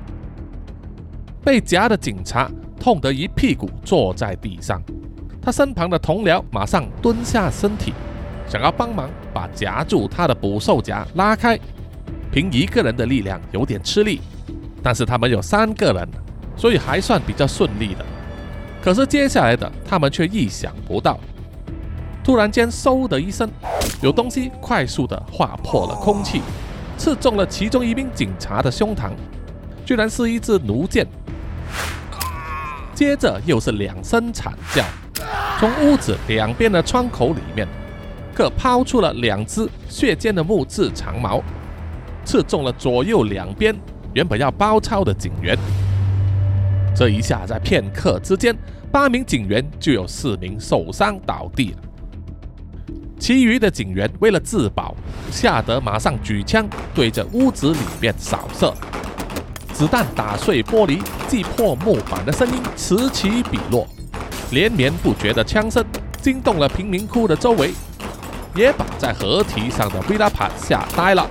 [1.43, 2.49] 被夹的警察
[2.79, 4.79] 痛得一屁股坐在地上，
[5.41, 7.93] 他身旁的同僚马上蹲下身体，
[8.47, 11.59] 想要帮忙把夹住他的捕兽夹拉开。
[12.31, 14.21] 凭一个人的力量有点吃力，
[14.83, 16.07] 但是他们有三个人，
[16.55, 18.05] 所以还算比较顺利的。
[18.81, 21.19] 可是接下来的他们却意想不到，
[22.23, 23.49] 突然间嗖的一声，
[24.01, 26.41] 有东西快速的划破了空气，
[26.97, 29.11] 刺中了其中一名警察的胸膛，
[29.85, 31.05] 居然是一支弩箭。
[32.93, 34.83] 接着又是两声惨叫，
[35.59, 37.67] 从屋子两边的窗口里面，
[38.33, 41.41] 各抛出了两只血尖的木质长矛，
[42.23, 43.75] 刺中了左右两边
[44.13, 45.57] 原本要包抄的警员。
[46.93, 48.55] 这一下，在片刻之间，
[48.91, 51.77] 八名警员就有四名受伤倒地了。
[53.17, 54.95] 其余的警员为了自保，
[55.31, 58.73] 吓得马上举枪对着屋子里面扫射。
[59.73, 63.87] 子弹打碎玻璃、击破木板的声音此起彼落，
[64.51, 65.83] 连绵不绝的枪声
[66.21, 67.73] 惊动了贫民窟的周围，
[68.53, 71.27] 也把在河堤上的维拉帕吓呆了，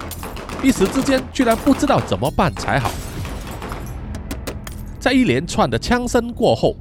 [0.63, 2.91] 一时之间居然不知道怎么办才好。
[5.01, 6.77] 在一连串的枪声过后，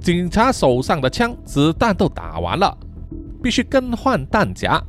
[0.00, 2.74] 警察手上的枪子弹都打完了，
[3.42, 4.80] 必须更换弹夹。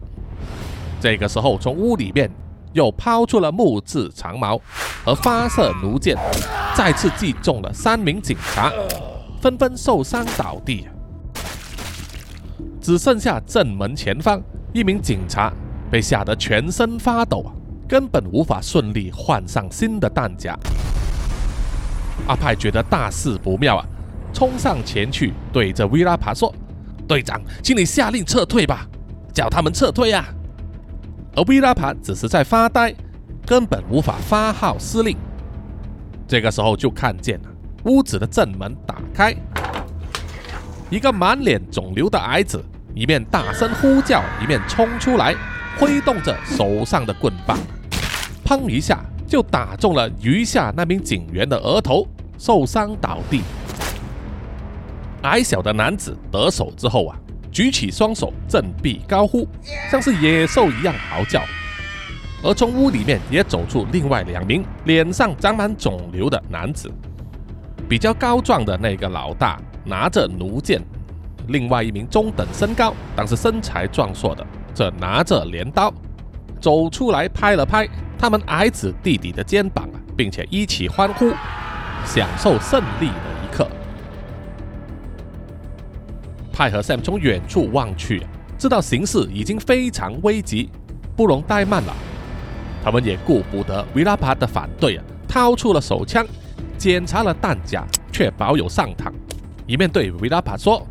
[1.02, 2.32] 这个时候，从屋里面。
[2.76, 4.60] 又抛出了木质长矛
[5.06, 6.14] 和发射弩箭，
[6.76, 8.70] 再次击中了三名警察，
[9.40, 10.86] 纷纷受伤倒地。
[12.82, 14.42] 只剩下正门前方
[14.74, 15.54] 一名警察
[15.90, 17.50] 被吓得全身发抖，
[17.88, 20.54] 根本无法顺利换上新的弹夹。
[22.28, 23.86] 阿派觉得大事不妙啊，
[24.34, 26.54] 冲上前去对着维拉帕说
[27.08, 28.88] ：“队长，请你下令撤退吧，
[29.34, 30.26] 叫他们撤退啊！”
[31.38, 32.96] 而维拉帕只是在发呆，
[33.46, 35.16] 根本无法发号施令。
[36.28, 37.50] 这个时候就看见了
[37.84, 39.36] 屋子的正门打开，
[40.90, 42.64] 一个满脸肿瘤的矮子
[42.96, 45.36] 一面大声呼叫，一面冲出来，
[45.78, 47.60] 挥动着手上的棍棒，
[48.44, 52.08] 砰一下就打中了余下那名警员的额头，
[52.38, 53.42] 受伤倒地。
[55.24, 57.18] 矮小的男子得手之后啊。
[57.52, 59.48] 举起双手，振臂高呼，
[59.90, 61.42] 像是野兽一样嚎叫。
[62.44, 66.92] 而从屋里面也走出另外两名脸上长满肿瘤的男子，
[67.88, 70.82] 比较高壮的那个老大拿着弩箭，
[71.48, 75.94] 另外一名中等身高但是身材壮硕的则拿着镰刀，
[76.60, 77.88] 走出来拍了拍
[78.20, 81.32] 他们矮子弟弟的肩膀，并且一起欢呼，
[82.06, 83.68] 享受胜利的一刻。
[86.54, 88.26] 派和 Sam 从远处望去，
[88.58, 90.70] 知道形势已经非常危急，
[91.16, 91.94] 不容怠慢了。
[92.84, 96.26] 他们也顾不得维拉帕的反对啊，掏出了手枪，
[96.78, 99.12] 检查了弹夹，确保有上膛，
[99.66, 100.86] 一面对维拉帕说：“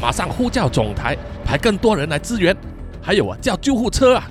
[0.00, 2.54] 马上呼叫总台，派更多人来支援，
[3.02, 4.30] 还有啊，叫救护车啊！”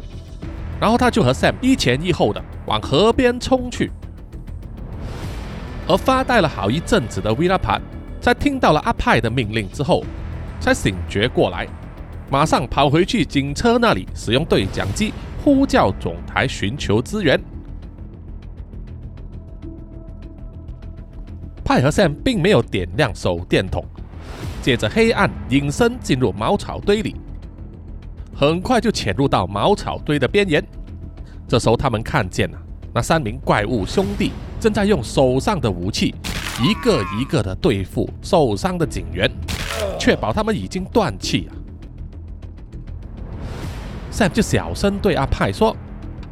[0.80, 3.92] 然后他就和 Sam 一前一后的往河边冲去。
[5.90, 7.82] 而发呆了好一阵子的维拉帕，
[8.22, 10.06] 在听到了阿派的命令之后。
[10.62, 11.66] 才醒觉过来，
[12.30, 17.42] 马上跑回去警车那里，使用对讲机呼叫总台寻求支援。
[21.64, 23.86] 派和 Sam 并没有点亮手电筒，
[24.62, 27.16] 借着黑暗隐身进入茅草堆里，
[28.36, 30.62] 很快就潜入到茅草堆的边缘。
[31.48, 32.62] 这时候他们看见了
[32.94, 36.16] 那三名怪物兄弟正在用手上的武器
[36.62, 39.30] 一个一个的对付受伤的警员。
[39.98, 41.56] 确保他们已经断气了。
[44.12, 45.76] Sam 就小声对阿派说：“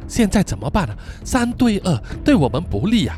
[0.08, 0.94] 现在怎么办呢？
[1.24, 3.16] 三对二对我们不利啊！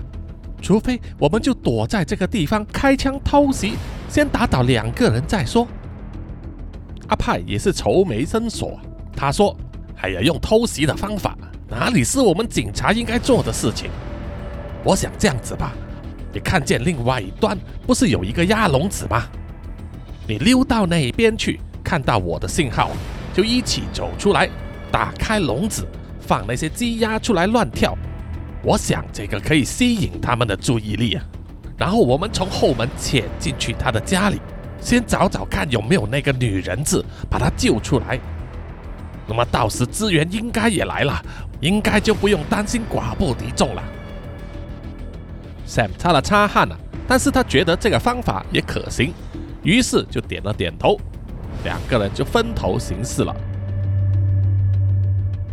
[0.61, 3.73] 除非我们就躲在这个地方开枪偷袭，
[4.09, 5.67] 先打倒两个人再说。”
[7.09, 8.79] 阿派也是愁眉深锁，
[9.17, 9.57] 他说
[10.03, 11.37] ：“哎呀，用偷袭的方法，
[11.71, 13.89] 哪里是我们警察应该做的事情？
[14.83, 15.73] 我想这样子吧，
[16.33, 17.57] 你看见另外一端
[17.87, 19.23] 不是有一个鸭笼子吗？”
[20.27, 22.91] 你溜到那边去，看到我的信号，
[23.33, 24.49] 就一起走出来，
[24.91, 25.87] 打开笼子，
[26.21, 27.97] 放那些鸡鸭出来乱跳。
[28.63, 31.25] 我想这个可以吸引他们的注意力啊。
[31.77, 34.41] 然后我们从后门潜进去他的家里，
[34.81, 38.21] 先找找看有没有那个女人质，把她救出来。
[39.27, 41.21] 那么到时资源应该也来了，
[41.61, 43.83] 应该就不用担心寡不敌众了。
[45.67, 49.13] Sam 擦了擦汗啊，但是他觉得这个方法也可行。
[49.63, 50.99] 于是就点了点头，
[51.65, 53.35] 两个人就分头行事了。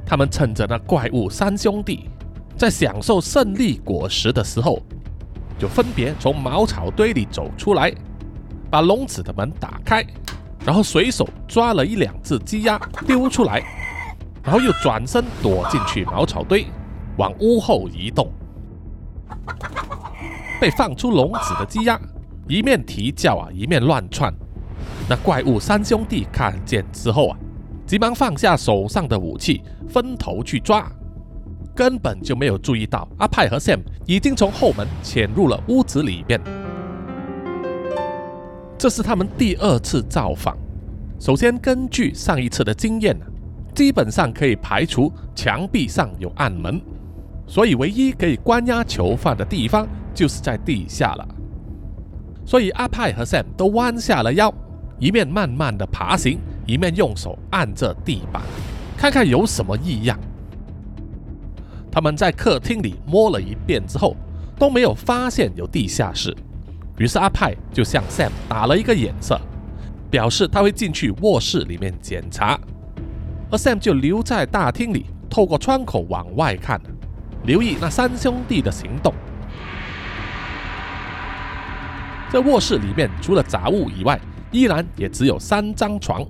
[0.05, 2.10] 他们趁着那怪物三兄弟
[2.55, 4.82] 在享受胜利果实的时候，
[5.60, 7.93] 就分别从茅草堆里走出来，
[8.72, 10.05] 把笼子的门打开，
[10.66, 13.62] 然后随手抓了一两只鸡鸭丢出来，
[14.47, 16.65] 然后又转身躲进去茅草堆，
[17.17, 18.31] 往屋后移动。
[20.61, 21.99] 被放出笼子的鸡鸭
[22.47, 24.33] 一面啼叫啊，一面乱窜。
[25.09, 27.37] 那怪物三兄弟看见之后啊，
[27.85, 30.89] 急忙放下手上的武器，分头去抓，
[31.75, 36.39] 根本就没有注意到阿派和 Sam 已经从后门潜入了屋子里面。
[38.77, 40.57] 这是他们第二次造访。
[41.19, 43.13] 首先，根据上一次的经验
[43.78, 46.82] 基本上可以排除墙壁上有暗门，
[47.45, 51.28] 所以唯一可以关押囚犯的地方就是在地下了。
[52.43, 54.51] 所以阿派和 Sam 都弯下了腰。
[54.97, 58.41] 一面慢慢的爬行，一面用手按着地板，
[58.97, 60.19] 看看有什么异样。
[61.91, 64.17] 他们在客厅里摸了一遍之后，
[64.57, 66.36] 都没有发现有地下室。
[66.97, 69.39] 于是阿派就向 Sam 打了一个眼色，
[70.09, 72.59] 表示他会进去卧室里面检查，
[73.49, 76.81] 而 Sam 就留在大厅里，透过窗口往外看，
[77.43, 79.13] 留意那三兄弟的行动。
[82.29, 84.19] 在卧室里面，除了杂物以外，
[84.51, 86.25] 依然也只有三张床。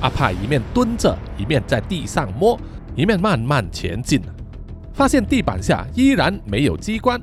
[0.00, 2.60] 阿帕一面蹲着，一面在地上摸，
[2.94, 4.20] 一面慢慢前进。
[4.92, 7.20] 发现地板下依然没有机关，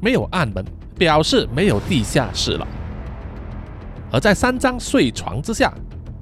[0.00, 0.62] 没有暗门，
[0.98, 2.68] 表示没有地下室了。
[4.12, 5.72] 而在三张睡床之下，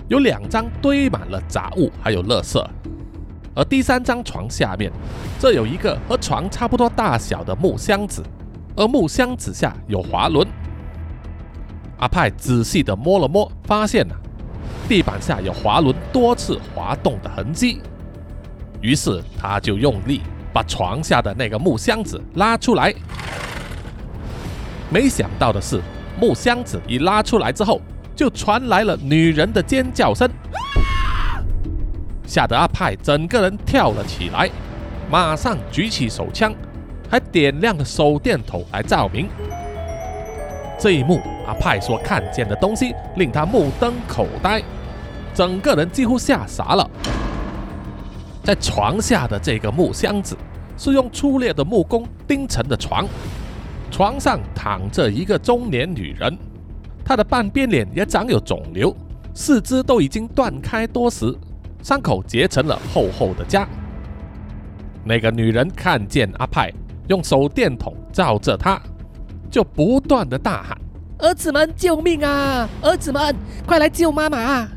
[0.09, 2.63] 有两张堆满了杂物，还有垃圾。
[3.55, 4.93] 而第三张床下面，
[5.39, 8.23] 这有一个和床差不多大小的木箱子，
[8.77, 10.47] 而木箱子下有滑轮。
[11.99, 14.17] 阿派仔细地摸了摸，发现了
[14.89, 17.81] 地板下有滑轮多次滑动的痕迹。
[18.81, 20.21] 于是他就用力
[20.53, 22.93] 把床下的那个木箱子拉出来。
[24.91, 25.81] 没想到的是，
[26.21, 27.81] 木箱子一拉出来之后，
[28.15, 30.29] 就传来了女人的尖叫声，
[32.27, 34.49] 吓得阿派整个人跳了起来，
[35.11, 36.55] 马上举起手枪，
[37.11, 39.29] 还点亮了手电筒来照明。
[40.79, 44.63] 这一幕，阿派所看见的东西令他目瞪口呆，
[45.35, 46.89] 整个人几乎吓傻了。
[48.43, 50.37] 在床下的这个木箱子
[50.77, 53.07] 是用粗劣的木工钉成的床，
[53.91, 56.37] 床上躺着一个中年女人，
[57.05, 58.97] 她的半边脸也长有肿瘤，
[59.35, 61.37] 四肢都已经断开多时，
[61.83, 63.67] 伤口结成了厚厚的痂。
[65.05, 66.73] 那个女人看见阿派
[67.09, 68.81] 用手电筒照着他。
[69.51, 70.77] 就不断的大喊
[71.19, 72.69] ：“儿子们，救命啊！
[72.83, 74.69] 儿子们，快来救妈妈！”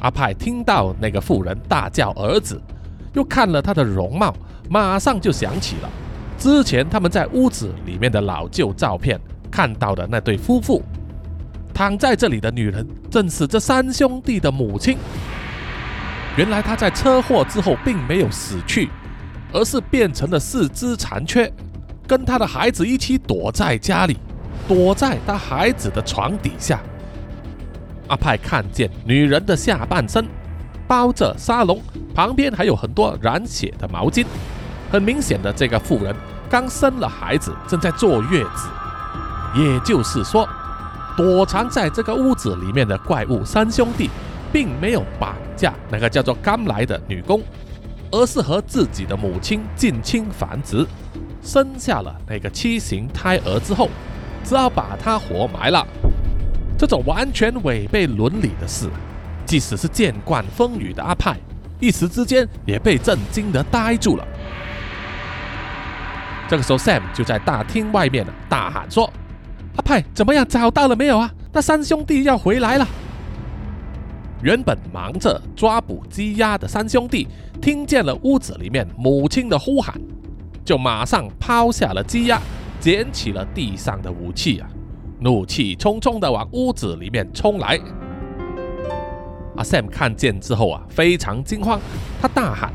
[0.00, 2.58] 阿派听到那个妇人大叫“儿子”，
[3.12, 4.34] 又看了她的容貌，
[4.70, 5.90] 马上就想起了
[6.38, 9.20] 之前他们在屋子里面的老旧照片
[9.54, 10.82] 看到的那对夫妇。
[11.72, 14.98] 躺在这里的女人正是这三兄弟的母亲。
[16.36, 18.90] 原来她在车祸之后并没有死去，
[19.52, 21.52] 而是变成了四肢残缺。
[22.04, 24.16] 跟她的孩子一起躲在家里，
[24.66, 26.80] 躲在她孩子的床底下。
[28.08, 30.26] 阿派看见女人的下半身
[30.88, 31.80] 包着沙龙，
[32.12, 34.26] 旁边还有很多染血的毛巾，
[34.90, 36.14] 很明显的，这个妇人
[36.50, 38.68] 刚生了孩子，正在坐月子。
[39.54, 40.48] 也就是说，
[41.16, 44.10] 躲藏在这个屋子里面的怪物三兄弟，
[44.52, 47.42] 并没有绑架那个叫做甘来的女工，
[48.10, 50.86] 而是和自己的母亲近亲繁殖。
[51.42, 53.88] 生下了那个畸形胎儿之后，
[54.42, 55.86] 只好把他活埋了。
[56.76, 58.88] 这种完全违背伦理的事，
[59.46, 61.36] 即使是见惯风雨的阿派，
[61.78, 64.26] 一时之间也被震惊得呆住了。
[66.48, 69.10] 这个时候，Sam 就在大厅外面大喊说
[69.76, 70.46] ：“阿派怎么样？
[70.46, 71.30] 找到了没有啊？
[71.52, 72.86] 那三兄弟要回来了。”
[74.42, 77.26] 原本忙着抓捕鸡鸭的三兄弟，
[77.62, 79.98] 听见了屋子里面母亲的呼喊。
[80.64, 82.40] 就马上抛下了鸡鸭，
[82.78, 84.68] 捡起了地上的武器啊，
[85.20, 87.78] 怒气冲冲的往屋子里面冲来。
[89.56, 91.80] 阿 Sam 看见之后啊，非常惊慌，
[92.20, 92.72] 他大喊：“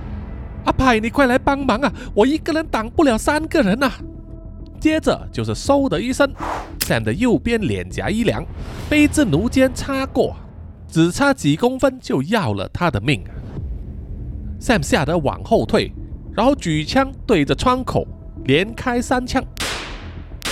[0.65, 1.91] 阿派，你快来帮忙啊！
[2.13, 3.91] 我一个人挡不了三个人呐！”
[4.79, 6.27] 接着就是嗖的一声
[6.79, 8.45] ，Sam 的右边脸颊一凉，
[8.89, 10.35] 被一支弩箭插过，
[10.87, 13.23] 只差几公分就要了他的命
[14.59, 15.91] ！Sam 吓得往后退。
[16.31, 18.07] 然后举枪对着窗口
[18.45, 19.43] 连开三枪，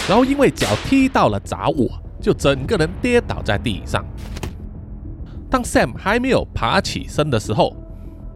[0.09, 4.03] 然后因为脚踢到了杂物，就整个人跌倒在地上。
[5.49, 7.73] 当 Sam 还没有爬起身的时候，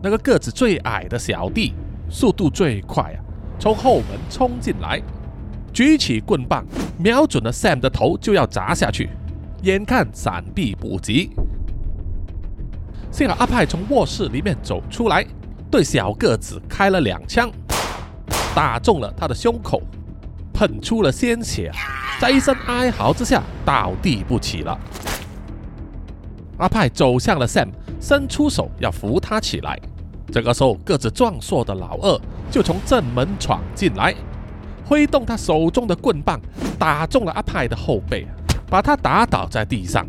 [0.02, 1.74] 那个个子最矮的小弟，
[2.10, 3.20] 速度最快啊，
[3.60, 5.02] 从后门冲进来，
[5.74, 6.66] 举起棍棒，
[6.98, 9.10] 瞄准了 Sam 的头就要砸下去，
[9.64, 11.32] 眼看闪避不及，
[13.12, 15.26] 幸好阿派从卧室里面走出来，
[15.70, 17.50] 对小个子开了两枪，
[18.54, 19.82] 打中了他的胸口，
[20.54, 21.72] 喷出了鲜血，
[22.20, 24.78] 在一声哀嚎之下倒地不起了。
[26.58, 27.70] 阿派走向了 Sam，
[28.00, 29.80] 伸出手要扶他起来。
[30.32, 34.14] 这个时候，个子壮硕的老二就从正门闯进来，
[34.92, 36.38] 挥动他手中的棍棒，
[36.78, 38.28] 打中了阿派的后背，
[38.70, 40.06] 把他打倒在地上。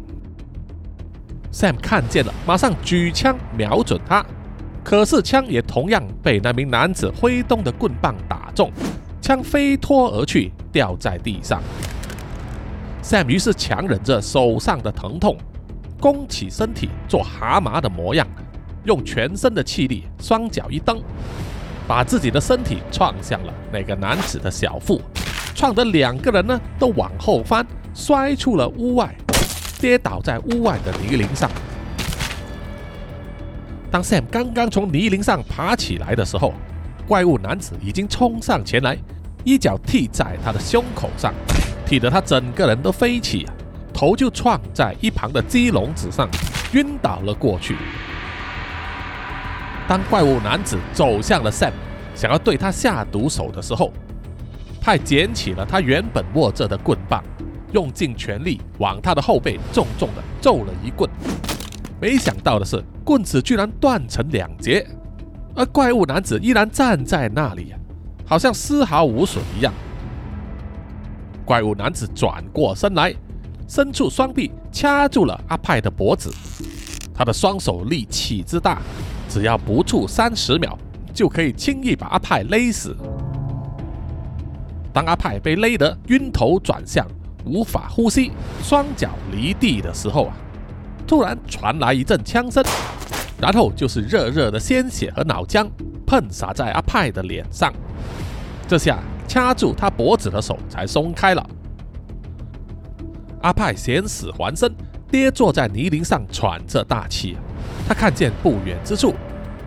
[1.53, 4.26] Sam 看见了，马上举枪瞄准他，
[4.83, 8.72] 可是枪也同样被那名男子挥动的棍棒打中，
[9.20, 11.62] 枪飞脱而去，掉在地上。
[13.05, 15.37] Sam 于是强忍着手上的疼痛，
[16.01, 18.26] 弓起身体做蛤蟆的模样。
[18.83, 21.01] 用全身的气力，双脚一蹬，
[21.87, 25.01] 把自己的身体撞向了那个男子的小腹，
[25.55, 29.14] 撞得两个人呢都往后翻，摔出了屋外，
[29.80, 31.51] 跌倒在屋外的泥泞上。
[33.91, 36.55] 当 Sam 刚刚从泥泞上爬起来的时候，
[37.07, 38.97] 怪物男子已经冲上前来，
[39.45, 41.35] 一脚踢在他的胸口上，
[41.85, 43.47] 踢得他整个人都飞起，
[43.93, 46.26] 头就撞在一旁的鸡笼子上，
[46.72, 47.76] 晕倒了过去。
[49.89, 51.72] 当怪物男子走向了 Sam，
[52.14, 53.93] 想要对他下毒手的时候，
[54.80, 57.22] 派捡起了他原本握着的棍棒，
[57.72, 61.11] 用尽全力往他的后背重重的揍了一棍。
[62.01, 64.87] 没想到的是，棍子居然断成两截，
[65.55, 67.74] 而怪物男子依然站在那里，
[68.24, 69.72] 好像丝毫无损一样。
[71.45, 73.14] 怪物男子转过身来，
[73.68, 76.33] 伸出双臂掐住了阿派的脖子，
[77.12, 78.80] 他的双手力气之大。
[79.33, 80.76] 只要不出三十秒，
[81.14, 82.95] 就可以轻易把阿派勒死。
[84.93, 87.07] 当阿派被勒得晕头转向、
[87.47, 88.30] 无法呼吸、
[88.62, 90.37] 双脚离地的时候啊，
[91.07, 92.62] 突然传来一阵枪声，
[93.41, 95.66] 然后就是热热的鲜血和脑浆
[96.07, 97.72] 喷洒在阿派的脸上。
[98.68, 101.51] 这下掐住他脖子的手才松开了。
[103.41, 104.70] 阿派险死还生，
[105.11, 107.39] 跌坐在泥泞上喘着大气。
[107.87, 109.14] 他看见不远之处，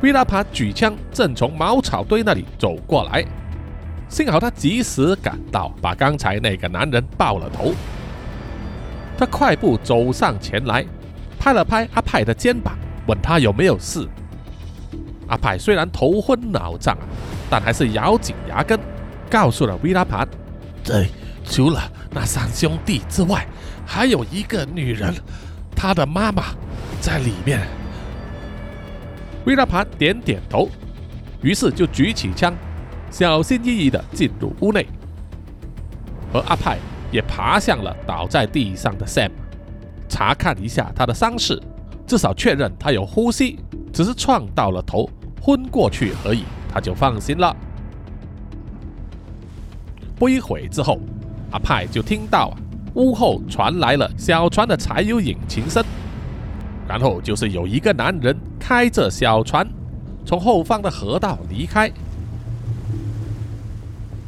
[0.01, 3.23] 维拉帕举枪正从茅草堆那里走过来，
[4.09, 7.73] 幸好他及时赶到，把刚才那个男人爆了头。
[9.17, 10.85] 他快步走上前来，
[11.39, 14.07] 拍了拍阿派的肩膀，问他有没有事。
[15.27, 16.97] 阿派虽然头昏脑胀，
[17.49, 18.79] 但还是咬紧牙根，
[19.29, 20.25] 告诉了维拉帕
[20.83, 21.09] ：“对
[21.45, 23.45] 除了那三兄弟之外，
[23.85, 25.13] 还有一个女人，
[25.75, 26.43] 她的妈妈
[26.99, 27.65] 在里面。”
[29.45, 30.67] 维拉盘点点头，
[31.41, 32.53] 于是就举起枪，
[33.11, 34.85] 小心翼翼地进入屋内，
[36.33, 36.79] 而阿派
[37.11, 39.29] 也爬向了倒在地上的 Sam，
[40.09, 41.61] 查看一下他的伤势，
[42.07, 43.59] 至少确认他有呼吸，
[43.93, 45.07] 只是撞到了头，
[45.39, 46.43] 昏过去而已，
[46.73, 47.55] 他就放心了。
[50.15, 50.99] 不一会之后，
[51.51, 52.57] 阿派就听到啊，
[52.95, 55.85] 屋后传来了小船的柴油引擎声。
[56.87, 59.67] 然后就是有一个男人开着小船
[60.25, 61.91] 从后方的河道离开，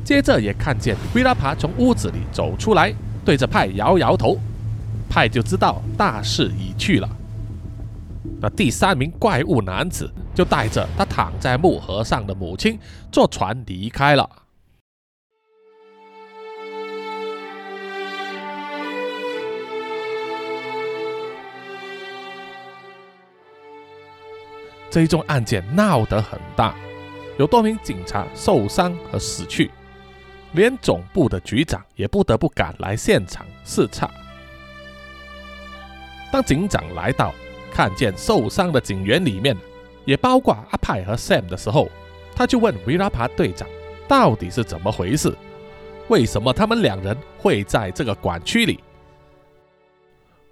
[0.04, 2.94] 接着也看见维拉帕从屋子里走出来，
[3.26, 4.38] 对着派摇摇头，
[5.10, 7.10] 派就知道大势已去了。
[8.40, 12.78] 那第三名怪物男子就带着他躺在木盒上的母亲
[13.12, 14.30] 坐船离开了。
[24.90, 26.74] 这一宗案件闹得很大，
[27.38, 29.70] 有多名警察受伤和死去，
[30.54, 34.10] 连总部的局长也不得不赶来现场视察。
[36.32, 37.34] 当警长来到，
[37.74, 39.56] 看见受伤的警员里面
[40.06, 41.90] 也包括阿派和 Sam 的时候，
[42.34, 43.68] 他就问维拉帕队长
[44.08, 45.34] ：“到底是怎么回事？
[46.08, 48.84] 为什么他们两人会在这个管区里？”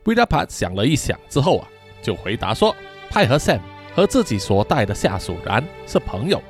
[0.04, 1.68] 维拉帕想了一想之后啊，
[2.02, 2.76] 就回答说
[3.10, 3.60] ：“派和 Sam。”
[3.96, 6.42] 和自己所带的下属然是朋友，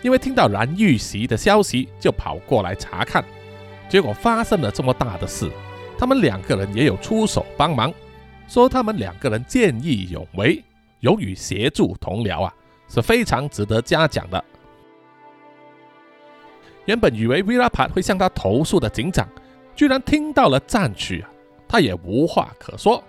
[0.00, 3.22] 因为听到然遇袭的消息，就跑过来查看。
[3.86, 5.50] 结果发生了这么大的事，
[5.98, 7.92] 他们两个人也有出手帮忙，
[8.48, 10.64] 说他们两个人见义勇为，
[11.00, 12.54] 勇于协助同僚啊，
[12.88, 14.42] 是非常值得嘉奖的。
[16.86, 19.28] 原本以为维拉帕会向他投诉的警长，
[19.76, 21.28] 居然听到了赞许啊，
[21.68, 23.04] 他也无话可说。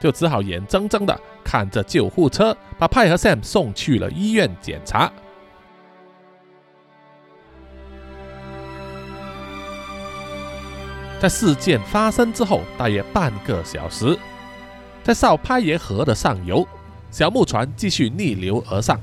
[0.00, 5.12] 就只好眼睁睁的看着救护车把派和 Sam 送去了医院检查。
[11.20, 14.18] 在事件发生之后大约半个小时，
[15.04, 16.66] 在少拍耶河的上游，
[17.10, 18.98] 小木船继续逆流而上。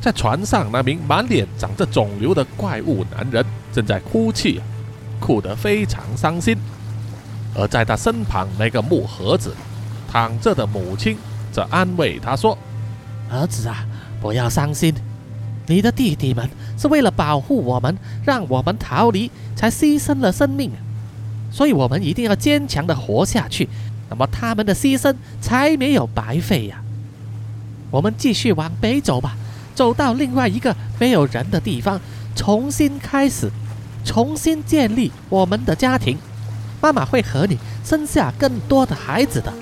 [0.00, 4.60] 在船上，那名满脸长着肿瘤的怪物男人正在哭泣，
[5.20, 6.56] 哭得非常伤心。
[7.56, 9.54] 而在他身旁那个木盒子
[10.10, 11.16] 躺着的母亲
[11.50, 12.56] 则安慰他说
[13.32, 13.86] ：“儿子啊，
[14.20, 14.94] 不要伤心，
[15.66, 20.70] 你的弟弟们是为了保护我们，让我们逃离，才牺牲了生命，
[21.50, 23.68] 所以我们一定要坚强的活下去。
[24.10, 26.82] 那么他们的牺牲才没有白费呀。
[27.90, 29.34] 我们继续往北走吧，
[29.74, 31.98] 走到另外一个没有人的地方，
[32.34, 33.50] 重新开始，
[34.04, 36.18] 重新建立我们的家庭。”
[36.80, 39.52] 妈妈会和你生下更多的孩子的。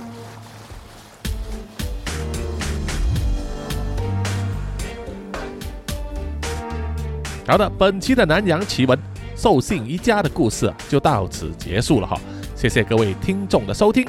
[7.47, 8.99] 好的，本期的南洋奇闻
[9.36, 12.19] 寿信一家的故事，就到此结束了哈。
[12.57, 14.09] 谢谢各位听众的收听。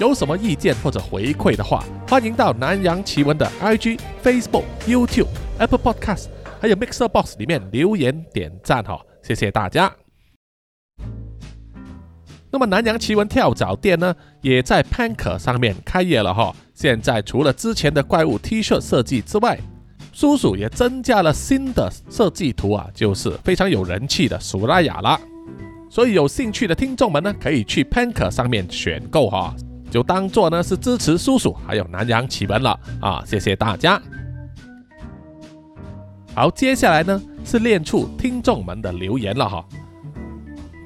[0.00, 5.28] 有什么意见或者回馈的话，欢迎到南洋奇闻的 IG、Facebook、YouTube、
[5.58, 6.26] Apple Podcast
[6.60, 9.00] 还有 Mixer Box 里面留言点赞哈。
[9.22, 10.07] 谢谢大家。
[12.50, 16.54] 那么南洋奇闻跳蚤店呢，也在 Panker 上面开业了哈。
[16.74, 19.58] 现在除了之前的怪物 T 恤设计之外，
[20.12, 25.20] 叔叔也增加了新的设计图啊，就是非常有人气的苏拉雅啦。
[25.90, 29.54] 所以有兴趣的听众们呢，可以去 Panker 上面选购哈，
[29.90, 33.22] 就当做呢是支持叔叔还有南洋奇闻了啊。
[33.26, 34.00] 谢谢大家。
[36.34, 39.64] 好，接下来呢是练出听众们的留言了哈。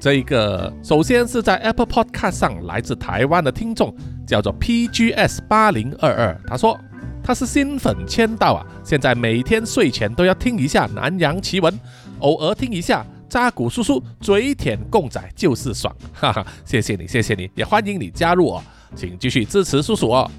[0.03, 3.95] 这一个首先是在 Apple Podcast 上来自台湾的听众，
[4.27, 6.77] 叫做 PGS 八零二二，他说
[7.23, 11.73] 他是新粉签到啊，现在每天睡前都要听一下南洋奇闻，
[12.19, 18.63] 偶尔听一下扎古叔叔嘴舔共仔就是爽，哈哈，谢谢你，谢谢你，也欢迎你加入哦，
[18.93, 20.29] 请继续支持叔叔哦。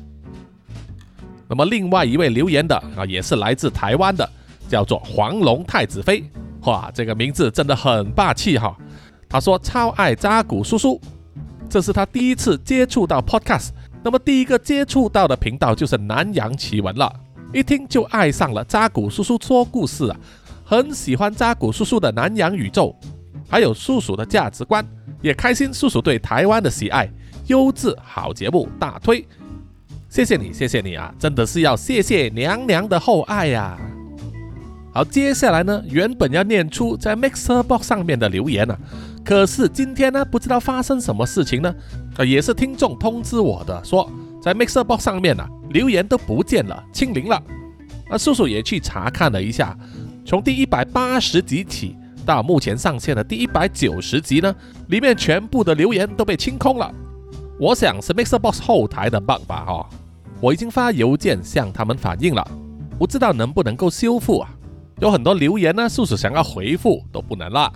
[1.49, 4.29] 那么另外一位留言的啊，也是来自台湾的，
[4.69, 6.23] 叫做黄龙太子妃，
[6.67, 8.77] 哇，这个名字真的很霸气哈。
[9.35, 11.01] 他说超爱扎古叔叔，
[11.69, 13.71] 这是他第一次接触到 podcast，
[14.01, 17.13] 那么第一个接触到的频道就是南洋奇闻了，
[17.53, 20.17] 一听就爱上了扎古叔叔说故事啊，
[20.65, 22.95] 很喜欢扎古叔叔的南洋宇宙，
[23.49, 24.87] 还有叔叔的价值观，
[25.21, 27.11] 也开心叔叔对台湾的喜爱，
[27.49, 29.27] 优质好节目大推，
[30.09, 33.77] 谢谢你，谢谢你啊，真的是要谢谢娘娘的厚爱呀。
[34.93, 38.79] 好，接下来呢，原本要念出在 Mixer Box 上面的留言呢。
[39.25, 41.75] 可是今天呢，不知道发生什么事情呢？
[42.19, 44.09] 啊，也是听众通知我的，说
[44.43, 47.43] 在 Mixer Box 上面呢，留言都不见了，清零了。
[48.11, 49.75] 啊，叔叔也去查看了一下，
[50.27, 51.97] 从第一百八十集起
[52.27, 54.55] 到目前上线的第一百九十集呢，
[54.89, 56.93] 里面全部的留言都被清空了。
[57.59, 59.65] 我想是 Mixer Box 后台的 bug 吧？
[59.65, 59.89] 哈，
[60.39, 62.47] 我已经发邮件向他们反映了，
[62.99, 64.51] 不知道能不能够修复啊？
[65.01, 67.73] 有很多留言呢，叔叔想要回复都不能了。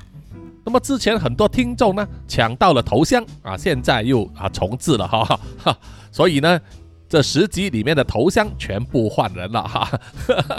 [0.64, 5.78] 那么之前很多听众呢抢到了头像啊，现在又啊重置了哈，哈，
[6.12, 6.60] 所以呢
[7.09, 9.90] 这十集里面的头像全部换人了哈，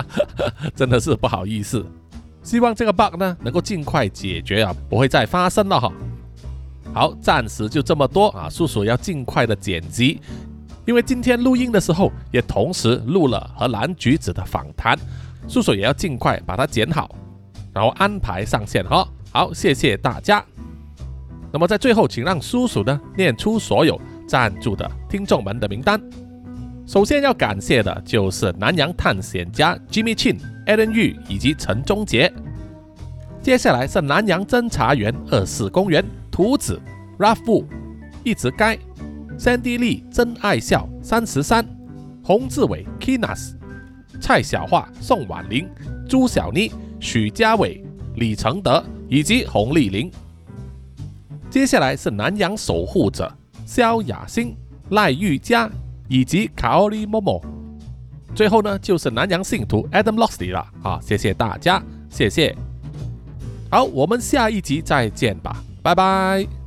[0.75, 1.85] 真的是不好意思。
[2.41, 5.91] 希望这个 bug 呢能够尽快解决啊，不会再发生了哈。
[6.91, 10.19] 好，暂时就这么多啊，叔叔要尽快的剪辑，
[10.87, 14.97] 因为今天录音的时候也同时录了和蓝橘子的访谈，
[15.47, 17.13] 叔叔也要尽快把它剪好，
[17.71, 19.07] 然后安排上线哈。
[19.31, 20.43] 好，谢谢大家。
[21.51, 26.01] 那么在最后，请让叔叔呢念出所有赞助的听众们的名单。
[26.85, 32.31] 首先要感谢的就是南洋探险家 Jimmy Chin、Alan Yu 以及陈忠杰。
[33.41, 36.81] 接下来是南洋侦查员二四公园图子
[37.19, 37.65] Ralph、
[38.23, 38.75] 一直该、
[39.37, 41.65] Sandy Lee、真爱笑三十三、
[42.23, 43.53] 洪志伟 Kinas、
[44.19, 45.69] 蔡小桦、宋婉玲、
[46.07, 47.83] 朱小妮、许家伟、
[48.19, 48.83] 李承德。
[49.09, 50.09] 以及洪丽玲。
[51.49, 53.29] 接下来是南洋守护者
[53.65, 54.55] 萧雅欣、
[54.91, 55.69] 赖玉佳
[56.07, 57.43] 以及卡奥利莫莫。
[58.35, 60.99] 最后呢，就是南洋信徒 Adam Losty 了啊！
[61.01, 62.55] 谢谢大家，谢谢。
[63.71, 66.58] 好，我们下一集再见吧，拜拜。